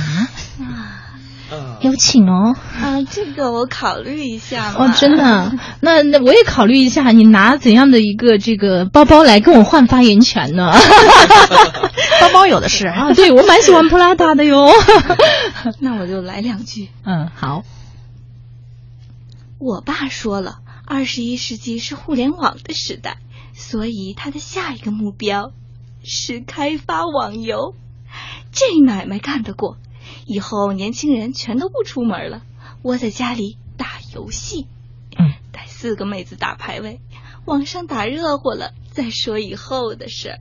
[1.80, 2.56] 有请哦！
[2.80, 7.10] 啊，这个我考虑一下哦，真的，那那我也考虑一下。
[7.10, 10.72] 你拿怎样的一个这个包包来跟我换发言权呢？
[12.20, 14.70] 包包有的是啊，对我蛮喜欢普拉达的哟。
[15.80, 16.88] 那我就来两句。
[17.04, 17.62] 嗯，好。
[19.58, 23.18] 我爸说了，二十一世纪是互联网的时代，
[23.54, 25.52] 所以他的下一个目标
[26.02, 27.74] 是开发网游。
[28.52, 29.76] 这买卖干得过。
[30.26, 32.42] 以后年轻人全都不出门了，
[32.82, 34.66] 窝在家里打游戏，
[35.18, 37.00] 嗯，带四个妹子打排位，
[37.44, 40.36] 网上打热乎了再说以后的事。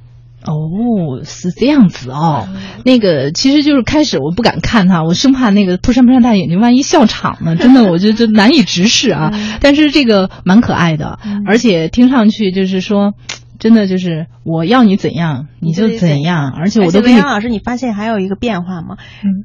[0.46, 2.48] 哦，是这样子哦。
[2.84, 9.32] 那个其实就是开始我不敢看他，我生怕那个扑扇扑闪大眼睛，万一笑场呢， 真的我觉得难以直视啊。
[9.62, 13.14] 但是这个蛮可爱的，而且听上去就是说。
[13.64, 18.98] 真的就是我要你怎样你就怎样，而且我都跟杨老师，你发现还有一个变化吗？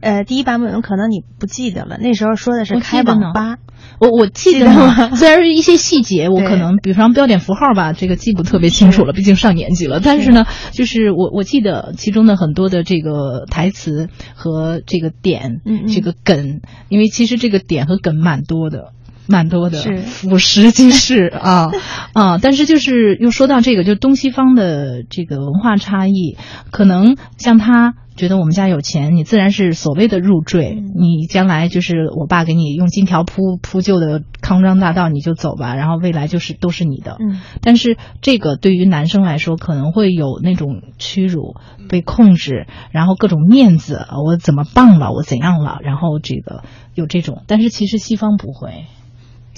[0.03, 3.59] 呃，第一版本可能你不记得了，那时候说的是开网吧，
[4.01, 5.11] 我我记得吗？
[5.14, 10.01] 虽然是一些细节，我可能比方标点符号吧，这个记不特别清楚了，毕竟上年纪了。
[10.03, 18.95] 但是呢，就是我我记得其中的很多的这个台词和这个点，这个梗，因为其实这个点和梗蛮多的。
[19.29, 21.70] 蛮多的，是腐蚀即是啊
[22.14, 22.39] 啊！
[22.39, 26.37] 但是就是又说到这个，就东西方的这个文化差异，
[26.70, 37.18] 可能像他觉得我们家有钱，你自然是所谓的入赘，你将来就是我爸给你用金条铺铺就的康庄大道，你就走吧，然后未来就是都是你的。
[37.20, 41.55] 嗯，但是这个对于男生来说，可能会有那种屈辱、
[41.91, 46.64] 被控制，然后各种面子，我怎么棒了，我怎样了，然后这个
[46.95, 48.87] 有这种，但是其实西方不会。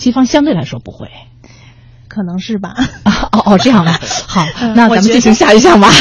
[0.00, 1.08] 西方相对来说不会，
[2.08, 2.74] 可能是吧？
[3.32, 4.00] 哦哦，这样吧。
[4.26, 5.88] 好，那咱们进行下一项吧。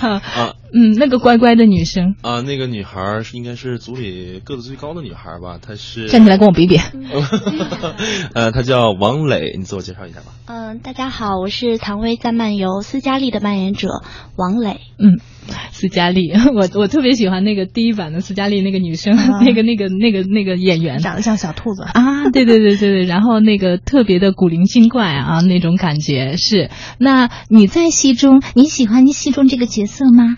[0.00, 5.58] 啊，嗯，那个乖乖的女生啊，那个女孩是应该是组里个子最高的女孩吧？
[5.60, 6.78] 她是站起来跟我比比。
[8.34, 10.26] 呃，她叫王磊，你自我介绍一下吧。
[10.46, 13.88] 嗯，大家好，我是《蔷薇在漫游》斯嘉丽的扮演者
[14.36, 14.80] 王磊。
[14.98, 15.18] 嗯，
[15.72, 22.30] 斯嘉丽，我我特别喜欢那个第一版的斯嘉丽那个女生， 那个那个那个那个演员，长得像小兔子啊！
[22.30, 26.70] 对对对对对，然后那个特别的古灵精怪啊，那种感觉是。
[26.98, 30.36] 那你在戏中你喜欢你戏中这个角色吗？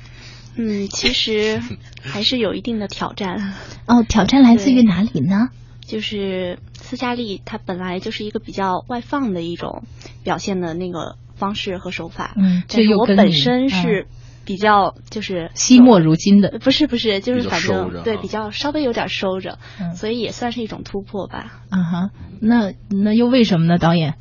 [0.57, 1.63] 嗯，其实
[2.03, 3.55] 还是有一定的挑战。
[3.87, 5.49] 哦，挑战来自于哪里呢？
[5.87, 9.85] 就是斯嘉丽她本来就是一个比较外放的一种
[10.23, 12.35] 表现的那个方式和手法。
[12.37, 14.07] 嗯，但是我本身是
[14.45, 16.59] 比较就是惜墨如金的。
[16.61, 19.59] 不是不是，就是反正对比较稍微有点收着，
[19.95, 21.63] 所以也算是一种突破吧。
[21.71, 22.11] 啊哈，
[22.41, 23.79] 那那又为什么呢？
[23.79, 24.15] 导演？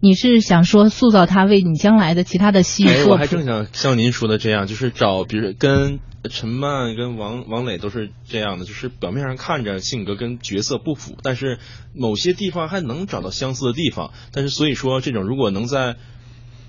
[0.00, 2.86] 你是想说塑造他为你将来的其他的戏？
[2.86, 5.98] 哎，我还正想像您说的这样，就是找，比如跟
[6.30, 11.58] 陈曼、跟王王磊都是这样的，就是表面上看着性格跟角色不符，但是
[11.94, 14.10] 某些地方还能找到相似的地方。
[14.30, 15.96] 但是所以说，这种如果能在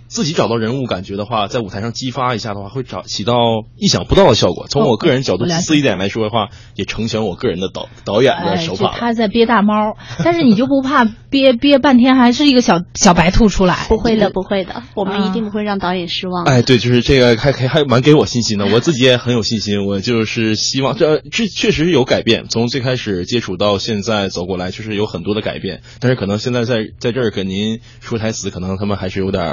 [0.07, 3.33] 自己找到人物感觉的话，在舞台上激发一下的话，会找起到
[3.77, 4.67] 意想不到的效果。
[4.67, 8.95] 从我个人角度自私一点来说的话，也成全我个人的导导演的手法。
[8.97, 13.85] 他在憋大猫， 但是你就不怕憋憋半天还是一个小小白兔出来？
[13.89, 16.45] 不会的，不会的，我们一定不会让导演失望。
[16.45, 19.85] 哎，对，就是这个还还还蛮给我信心的， 我自己也很有信心。
[19.85, 25.81] 我就是希望这这确实有改变，从最开始接触到现在走过来，确实有很多的改变。
[25.99, 29.43] 但是可能现在在在这儿跟您说台词，可能他们还是有点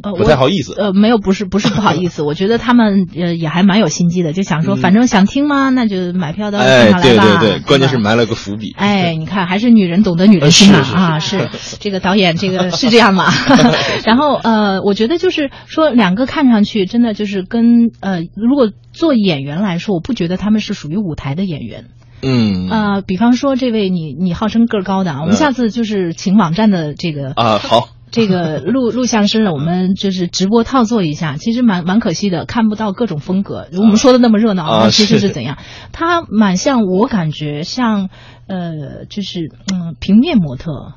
[0.00, 0.74] 不太好意思。
[0.76, 5.68] 呃，没有，不是不是不好意思， 我觉得他们呃也还蛮有心机的，就想说反正想听吗？
[5.70, 7.38] 那就买票到现场来吧。
[7.38, 8.74] 对对对，关键是埋了个伏笔。
[8.76, 11.18] 哎，你看，还是女人懂得女人心嘛啊！
[11.20, 11.48] 是
[11.78, 13.26] 这个导演，这个是这样嘛？
[14.04, 21.86] 然后呃，我觉得就是说，两个看上去真的就是跟呃，如果做演员来说，我不觉得他们是属于舞台的演员。
[22.22, 27.88] 嗯呃，比方说这位你你号称个儿高的啊，我们下次就是请网站的这个啊好。
[28.10, 33.68] 这个录 录像师，我们就是直播套做一下，其实蛮蛮可惜的，看不到各种风格。
[33.74, 35.58] 我们说的那么热闹，那其实是怎样？
[35.92, 38.08] 他蛮像我感觉像，
[38.46, 40.94] 呃，就是嗯平面模特，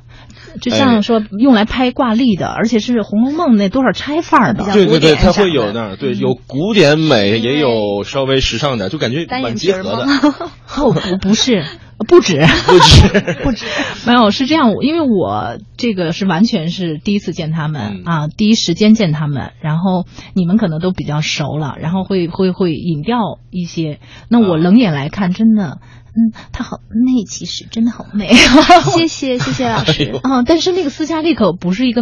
[0.61, 4.63] 就像说用来拍挂历的，而且是《红楼梦》那多少钗范儿的。
[4.73, 10.05] 对对对，它会有那儿对，有古典美，也有稍微时尚点，就感觉蛮结合的。
[10.77, 11.63] 哦，不不是。
[12.05, 12.35] 不止，
[12.67, 13.65] 不止，不止，
[14.05, 25.77] 没有是这样，因为我这个是完全是第一次见他们啊，第一时间见他们，然后你们可能都比较熟了，然后会会会引掉一些，那我冷眼来看，真的。
[26.15, 28.27] 嗯，她好媚，其实真的好媚。
[28.93, 30.19] 谢谢谢谢老师。
[30.23, 32.01] 啊，但是那个斯嘉丽可不是一个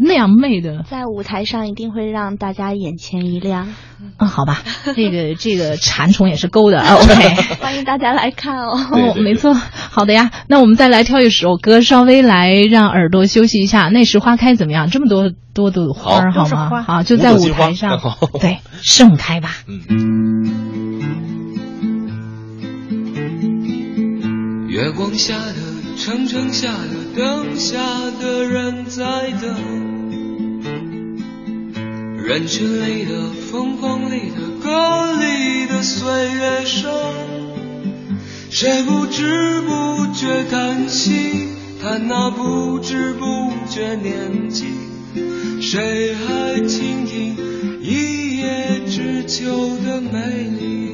[0.00, 3.68] 那样媚的，在舞台上一定会让大家眼前一亮。
[4.16, 4.62] 啊，好吧，
[4.94, 6.80] 这个这个馋虫也是够的。
[6.82, 8.76] OK，欢迎大家来看哦。
[8.90, 9.54] 哦，没错。
[9.54, 13.88] 好的呀，那我们再来挑一首歌，稍微来让耳朵休息一下。
[13.88, 14.90] 那时花开怎么样？
[14.90, 16.82] 这么多多朵花儿，好吗？
[16.82, 18.00] 好，就在舞台上，
[18.40, 19.50] 对，盛开吧。
[19.88, 20.93] 嗯。
[24.74, 27.78] 月光下的城城下的灯下
[28.20, 29.54] 的人在等，
[32.20, 36.90] 人群里的疯狂里的歌里的岁月声，
[38.50, 41.50] 谁不知不觉叹息，
[41.80, 44.64] 叹那不知不觉年纪，
[45.60, 47.36] 谁还倾听
[47.80, 50.18] 一叶知秋的美
[50.60, 50.93] 丽？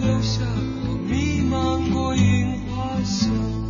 [0.00, 0.40] 留下
[0.86, 3.63] 过，弥漫过樱花香。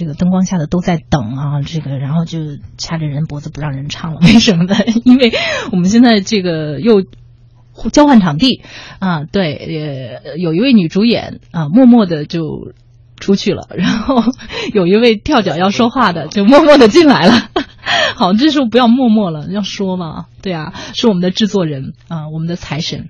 [0.00, 2.38] 这个灯光下的都在等啊，这个然后就
[2.78, 4.74] 掐着人脖子不让人唱了， 为什么呢？
[5.04, 5.30] 因为
[5.72, 7.04] 我们现在这个又。
[7.92, 8.62] 交换场地，
[8.98, 12.72] 啊，对，也有一位女主演啊，默默的就
[13.16, 14.22] 出去了， 然后
[14.74, 17.32] 有一位跳脚要说话的， 就默默的进来了。
[18.16, 23.08] 好，这时候不要默默了，要说嘛，对啊，是我们的制作人啊，我们的财神。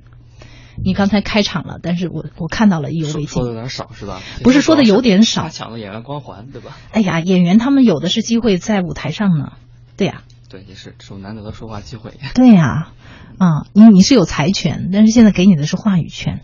[0.85, 4.21] 你刚才开场了，但是我我看到了意犹未尽，说的有点少是吧？
[4.43, 6.77] 不是说的有点少，抢了演员光环，对吧？
[6.93, 9.53] 哎呀，演员他们有的是机会在舞台上呢，
[9.97, 10.23] 对呀。
[10.49, 12.13] 对，也是，这种难得的说话机会。
[12.35, 12.93] 对呀。
[13.39, 16.43] 啊，你你是有财权，但是现在给你的是话语权，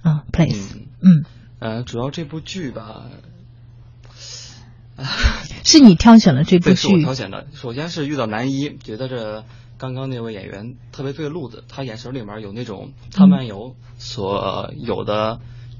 [0.00, 1.24] 啊，please，嗯，
[1.58, 3.02] 呃，主要这部剧吧，
[5.64, 7.46] 是你挑选了这部剧，是我挑选的。
[7.52, 9.44] 首先是遇到男一，觉得这
[9.78, 15.38] 刚刚那位演员特别对路子，他眼神里面有那种他漫游所有的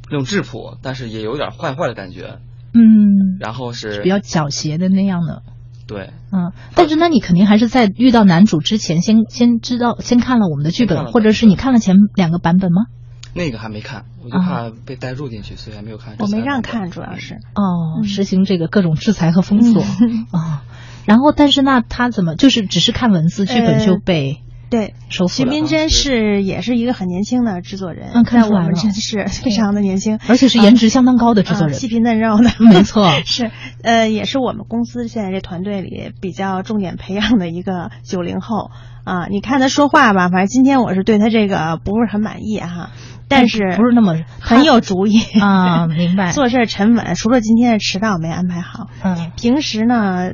[0.08, 2.38] 那种质朴，但是也有点坏坏的感觉。
[2.72, 5.42] 嗯，然后是比较狡黠的那样的。
[5.86, 12.86] 对，嗯，但是那你肯定还是在遇到男主之前，先先知道，先看了我们的剧本，或者是你看了前两个版本吗？
[13.34, 16.14] 那个还没看，我就怕被带入进去，所以还没有看。
[16.18, 19.82] 我没让看，主要是哦，实行这个各种制裁和封锁
[20.30, 20.62] 啊。
[21.08, 25.50] 然后，但是那他怎么就是只是看文字，剧本就被对收复了？
[25.50, 33.50] 徐明珍是也是一个很年轻的制作人，嗯，看出来我们真是非常的年轻，而且是颜值相当高的制作人，细皮嫩肉的， 没错， 是
[33.82, 38.70] 呃，也是我们公司现在这团队里比较重点培养的一个九零后
[39.04, 39.26] 啊。
[39.30, 42.90] 你看他说话吧，反正今天我是对他这个不是很满意哈。
[43.30, 46.32] 但是不是那么很有主意啊，明白。
[46.36, 48.86] 做事沉稳，除了今天的迟到没安排好。
[49.02, 50.30] 嗯，平时呢，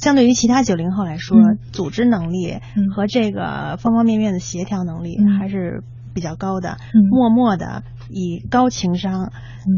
[0.00, 2.58] 相对于其他九零后来说，嗯、组织能力
[2.94, 5.82] 和这个方方面面的协调能力还是
[6.14, 6.78] 比较高的。
[6.94, 9.30] 嗯、默默的以高情商，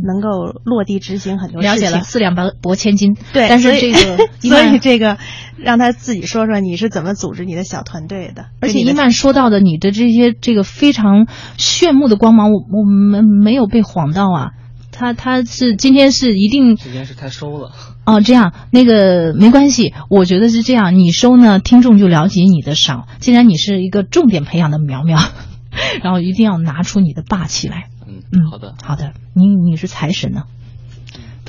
[0.07, 1.77] 能够落地执行很多事情。
[1.77, 3.17] 了解了，四两拨拨千斤。
[3.33, 5.19] 对，但是这个， 所以这个
[5.59, 8.47] 让他自己说说你是怎么组织你的小团队的。
[8.61, 11.27] 而且伊曼说到的你的这些这个非常
[11.59, 14.53] 炫目的光芒，我我们没有被晃到啊。
[14.95, 17.71] 他他是今天是一定今天是太收了
[18.05, 23.07] 哦，这样那个没关系，我觉得是这样，你收呢，听众就了解你的少。
[23.21, 25.19] 既然你是一个重点培养的苗苗，
[26.03, 27.89] 然后一定要拿出你的霸气来。
[28.07, 30.43] 嗯嗯，好的好的，你你是财神呢，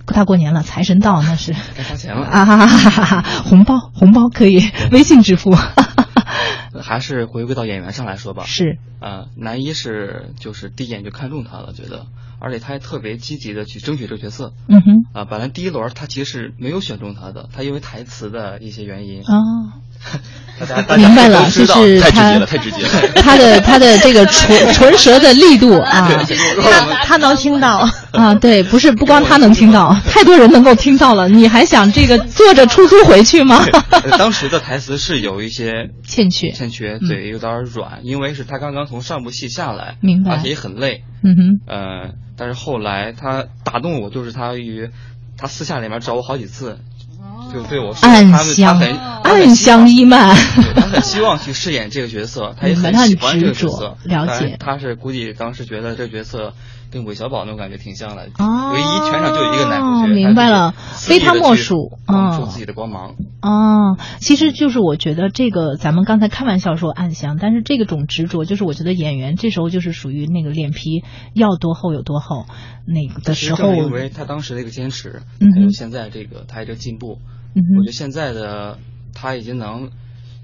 [0.05, 3.25] 大过年了，财神到那是该花钱了啊哈哈哈哈！
[3.43, 5.55] 红包红包可以 微信支付。
[6.81, 12.07] 还是回归到演员上来说吧，是呃，男一是就是第一眼就看中他了，觉得，
[12.39, 14.53] 而且他还特别积极的去争取这个角色。
[14.67, 19.23] 嗯哼，啊，本来第一轮他其实是没有选中他的，他因为台词的一些原因。
[20.95, 22.89] 明白了，就是太直接了，太直接了。
[23.21, 26.07] 他的他的这个唇唇舌的力度啊
[26.61, 33.65] 他他能听到啊，对，不是不光他能听到，太多人能够听到了，你还想这个坐着出租回去吗？
[34.17, 41.03] 当时的台词是有一些欠缺，欠缺，对有点软，因为是他刚刚从上部戏下来，明白而且也很累。
[41.23, 44.89] 嗯哼，呃，但是后来他打动我，就是他与
[45.37, 46.77] 他私下里面找我好几次，
[47.51, 53.97] 就对我说暗他们他香很暗香伊曼，对他很希望去饰演这个角色，他也很很喜欢这个角色。
[54.03, 56.53] 了解他是估计当时觉得这个角色
[56.93, 58.29] 跟韦小宝那种感觉挺像的。
[58.37, 63.15] 哦唯一全场就有一个男主角，明白了非他莫属哦放出自己的光芒。
[63.41, 72.45] 哦，其实就是我觉得这个，咱们刚才开玩笑说暗香，但是这个种执着，就是我觉得演员这时候就是属于那个脸皮要多厚有多厚，
[72.85, 77.19] 那个的时候，因为他当时的一个坚持，嗯还有现在这个他一个进步，
[77.55, 78.77] 嗯我觉得现在的
[79.13, 79.89] 他已经能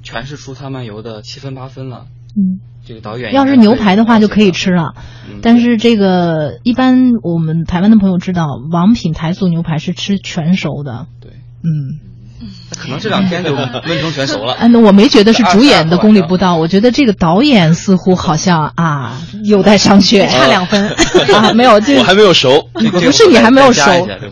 [0.04, 2.08] 诠释出他漫游的七分八分了。
[2.36, 2.60] 嗯，
[2.90, 4.96] 这个导演要是牛排的话就可以吃了，
[5.30, 11.06] 嗯但是这个一般我们台湾的朋友知道，王品台塑牛排是吃全熟的。
[11.22, 12.09] 对，嗯。
[12.78, 14.54] 可能这两天就温成全熟了。
[14.54, 20.90] 啊， 那我没觉得是主演的功力不到， 我觉得这个导演似乎好像啊有待商榷，差两分
[21.36, 23.82] 啊，没有，就我还没有熟，不是你还没有熟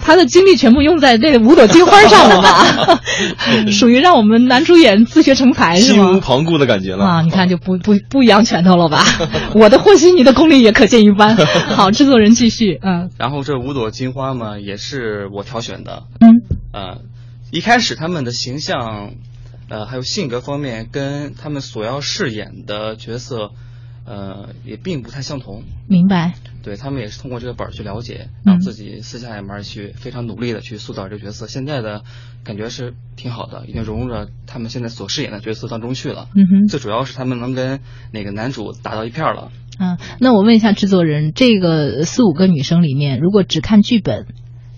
[0.01, 2.65] 他的精力全部用在那五朵金花上了吧，
[3.71, 6.05] 属于让我们男主演自学成才是吗？
[6.05, 9.03] 心无旁骛的感觉了啊，你看就不不不一样拳头了吧？
[9.53, 11.35] 我的和稀泥的功力也可见一斑。
[11.75, 16.03] 好，制作人继续，嗯然后这五朵金花嘛，也是我挑选的。
[16.19, 16.41] 嗯，
[16.71, 16.97] 呃，
[17.51, 19.13] 一开始他们的形象，
[19.69, 23.51] 呃，还有性格方面，跟他们所要饰演的角色，
[24.05, 25.63] 呃，也并不太相同。
[25.87, 26.33] 明白。
[26.63, 31.47] 对他们也是通过这个本儿去了解，嗯让自己私下里面去非常努力的去塑造这个角色。
[31.47, 32.03] 现在的
[32.43, 36.27] 感觉是挺好的，已经融入了他们现在所饰演的角色当中去了。
[36.35, 37.79] 嗯哼最主要是他们能跟
[38.11, 39.53] 那个男主打到一片儿了。
[39.79, 44.25] 嗯，那我问一下制作人，这个四五个女生里面，如果只看剧本，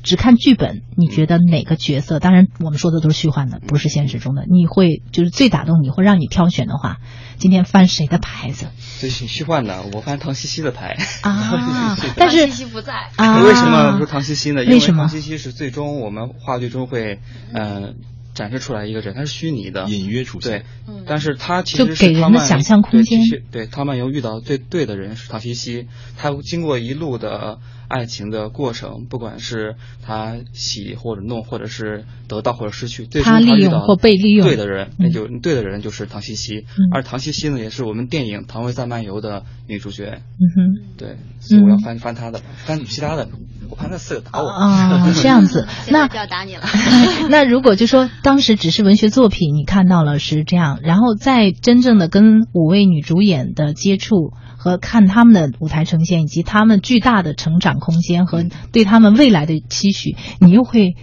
[0.03, 2.19] 只看剧本，你觉得哪个角色？
[2.19, 4.43] 当然，我们说的都是虚幻的，不是现实中的。
[4.49, 6.97] 你会就是最打动你，会让你挑选的话，
[7.37, 8.67] 今天翻谁的牌子
[8.99, 11.97] 最虚幻的，我翻唐西西的牌啊？
[12.15, 14.63] 但是唐西西不在啊，为什么说唐西西呢？
[14.63, 17.19] 因为什么唐西西是最终我们话剧中会
[17.53, 17.93] 呃
[18.39, 20.63] 展示出来一个人，他是虚拟的，隐约出现。
[20.87, 21.03] 嗯。
[21.05, 23.19] 但是他其实是给人的想象空间。
[23.19, 27.59] 对其实对汤曼游遇到最对的人是唐西西，他经过一路的
[27.89, 34.47] 爱情的过程，不管是他喜或者怒，或者是得到或者失去，最终他利遇到用或被利用。
[34.47, 36.87] 对的人，那嗯就对的人就是唐西西，嗯。
[36.93, 40.21] 而唐西西呢，也是我们电影《唐维在漫游》的女主角。
[40.39, 41.79] 嗯哼，对，所以我要嗯。
[41.79, 43.27] 翻翻她的，翻其他的，
[43.69, 44.47] 我怕那四个打我。
[44.47, 46.63] 啊， 这样子，那不要打你了。
[47.29, 60.95] 那如果就说当时只是文学作品，你看到了是这样，然后再真正的跟五位女主演的接触和看他们的舞台呈现，以及他们巨大的成长空间和对他们未来的期许，你又会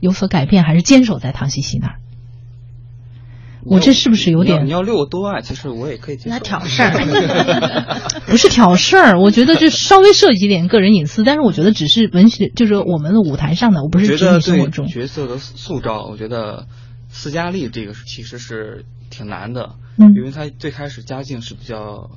[0.00, 1.94] 有所改变，还是坚守在唐西西那儿？
[3.64, 5.40] 我这是不是有点你要溜我多爱？
[5.40, 6.30] 其实我也可以接受。
[6.30, 14.86] 那挑事儿， 不是挑事儿，我觉得这稍微涉及点个人隐私，但是我觉得只是文学，就是我们的舞台上的，我不是指觉得对你生活中。
[14.88, 16.66] 角色的塑造，我觉得
[17.08, 22.10] 斯嘉丽这个其实是挺难的，嗯因为她最开始家境是比较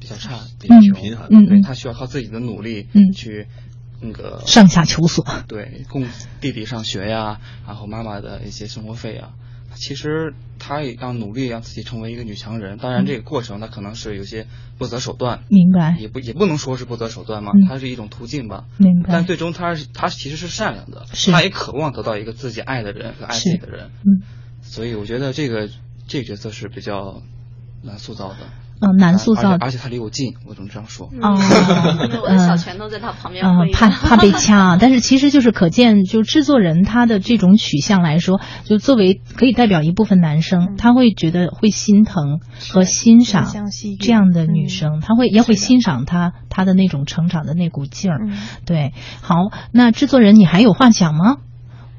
[0.00, 3.48] 比较差，比较嗯穷，贫寒嗯嗯对她需要靠自己的努力嗯去
[4.00, 6.06] 那个上下求索，对供
[6.40, 9.30] 弟弟上学呀，然后妈妈的一些生活费呀。
[9.76, 14.46] 其实她也要努力让自己成为一个女强人，当然这个过程她可能是有些
[14.78, 15.96] 不择手段，明白？
[15.98, 18.64] 也不也不能说是不择手段嘛嗯，它是一种途径吧。
[18.78, 23.90] 明白但最终她是她其实是善良的，是他也渴望得到一个自己爱的人和爱自己的人。
[24.04, 24.22] 嗯，
[24.62, 25.68] 所以我觉得这个
[26.06, 27.22] 这个角色是比较
[27.82, 28.38] 难塑造的。
[28.80, 31.06] 嗯，难塑造而且而且他离我近，我只能这样说。
[31.22, 31.38] 哦
[32.04, 42.40] 因为我的小拳头在他旁边嗯，怕怕被掐，但是其实就是可见，就制作人他的这种取向来说，就作为可以代表一部分男生，他会觉得会心疼
[42.72, 43.46] 和欣赏
[44.00, 48.18] 这样的女生，他会也会欣赏她她的那种成长的那股劲儿。
[48.22, 48.36] 嗯
[48.66, 48.92] 对，
[49.22, 49.36] 好，
[49.72, 51.36] 那制作人你还有话讲吗？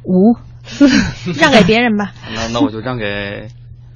[0.03, 0.88] 五四，
[1.39, 2.14] 让给别人吧。
[2.34, 3.47] 那那我就让给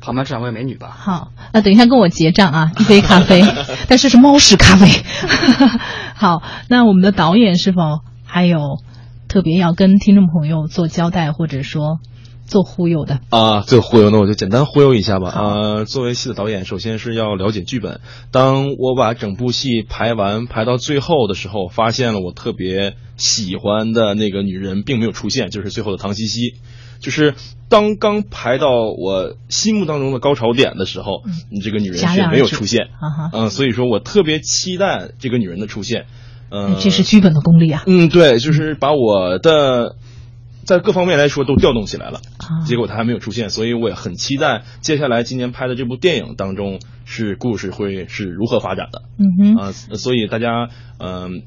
[0.01, 0.89] 旁边这两位美女吧。
[0.89, 3.43] 好，那等一下跟我结账啊， 一杯咖啡，
[3.87, 4.87] 但是是猫屎咖啡。
[6.15, 7.81] 好，那我们的导演是否
[8.25, 8.59] 还有
[9.27, 11.99] 特别要跟听众朋友做交代，或者说
[12.45, 13.19] 做忽悠的？
[13.29, 15.29] 啊，做忽悠，那我就简单忽悠一下吧。
[15.29, 18.01] 啊，作为戏的导演，首先是要了解剧本。
[18.31, 26.55] 当我把整部戏排完，排到最后的时候，发现了我特别喜欢的那个女人并没有出现，就是最后的唐西西。
[26.99, 27.35] 就是
[27.69, 28.67] 当刚排到
[28.97, 32.87] 我心目当中的高潮点的时候，你这个女人却没有出现。
[33.33, 36.05] 嗯，所以说我特别期待这个女人的出现。
[36.51, 37.83] 嗯、这是剧本的功力啊。
[37.85, 39.95] 嗯，对，就是把我的
[40.65, 42.65] 在各方面来说都调动起来了，啊。
[42.65, 49.03] 结果她还没有出现，所以我也很期待接下来今年拍的这部电影当中是故事会是如何发展的。
[49.19, 51.43] 嗯哼，啊、所以大家嗯、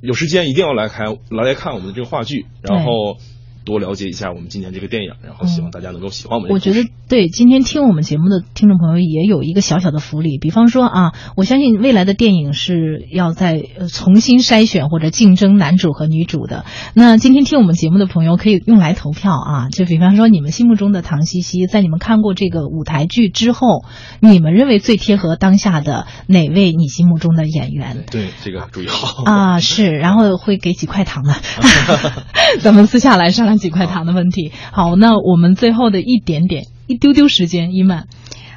[0.00, 3.18] 有时间一定要来看来来看我们的这个话剧，然后
[3.64, 6.72] 多了解一下我们今年这个电影，然后希望大家能够喜欢我们这个我觉。
[6.72, 16.64] 得对，今天听我们节目的听众朋友也有一个小小的福利，比方说啊， 我相信未来的电影是要在呃重新筛选或者竞争男主和女主的。
[16.94, 23.84] 那今天听我们节目的朋友可以用来投票啊，就比方说你们心目中的唐西西，在你们看过这个舞台剧之后，
[24.20, 28.04] 你们认为最贴合当下的哪位你心目中的演员？
[28.10, 31.34] 对这个注意好啊，是，然后会给几块糖的，
[32.60, 34.52] 咱们私下来商量几块糖的问题。
[34.72, 38.08] 好，那我们最后的一点点、一丢丢时间，伊曼，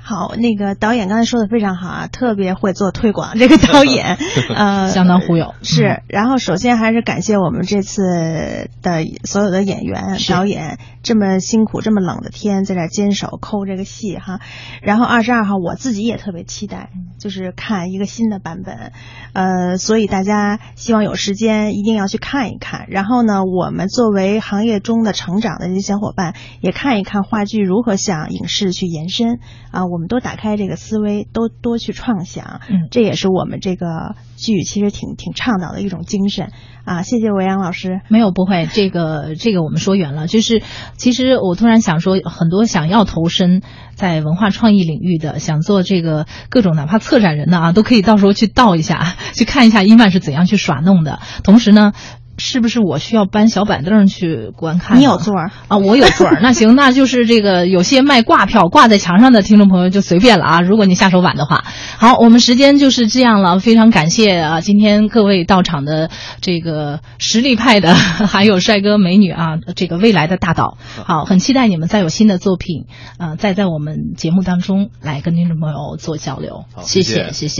[0.07, 3.37] 好，那个导演刚才说的非常好啊，特别会做推广。
[3.37, 4.17] 这个导演，
[4.55, 6.01] 呃，相当忽悠是。
[6.07, 14.39] 然后首先还是感谢我们这次的所有的演员、导演，这么辛苦、这么冷的天在这儿坚守抠这个戏哈。
[14.81, 16.89] 然后二十二号我自己也特别期待，
[17.19, 18.93] 就是看一个新的版本，
[19.33, 22.85] 呃，所以大家希望有时间一定要去看一看。
[22.87, 29.39] 然后呢，我们作为行业中的成长的这些小伙伴，也看一看话剧如何向影视去延伸
[29.71, 36.51] 啊，我们都打开这个思维，都多去创想，嗯这也是我们这个剧其实挺挺倡导的一种精神
[36.85, 37.01] 啊。
[37.01, 38.01] 谢谢维阳老师。
[38.07, 40.27] 没有不会，这个这个我们说远了。
[40.27, 40.61] 就是
[40.97, 43.61] 其实我突然想说，很多想要投身
[43.95, 51.19] 在文化创意领域的，想做这个各种哪怕策展人的啊，都可以到时候去倒一下，去看一下伊曼是怎样去耍弄的。
[51.43, 51.93] 同时呢。
[52.37, 54.99] 是不是我需要搬小板凳去观看？
[54.99, 56.39] 你有座儿啊，我有座儿。
[56.43, 60.61] 那行，那就是这个有些卖挂票挂在墙上的听众朋友就随便了啊。
[60.61, 61.63] 如果你下手晚的话，
[61.97, 63.59] 好，我们时间就是这样了。
[63.59, 66.09] 非常感谢啊，今天各位到场的
[66.41, 70.77] 这个实力派的， 还有帅哥美女啊，这个未来的大导。
[71.05, 72.85] 好，很期待你们再有新的作品，
[73.17, 76.65] 呃，再在我们节目当中来跟听众朋友做交流。
[76.83, 77.55] 谢谢谢谢。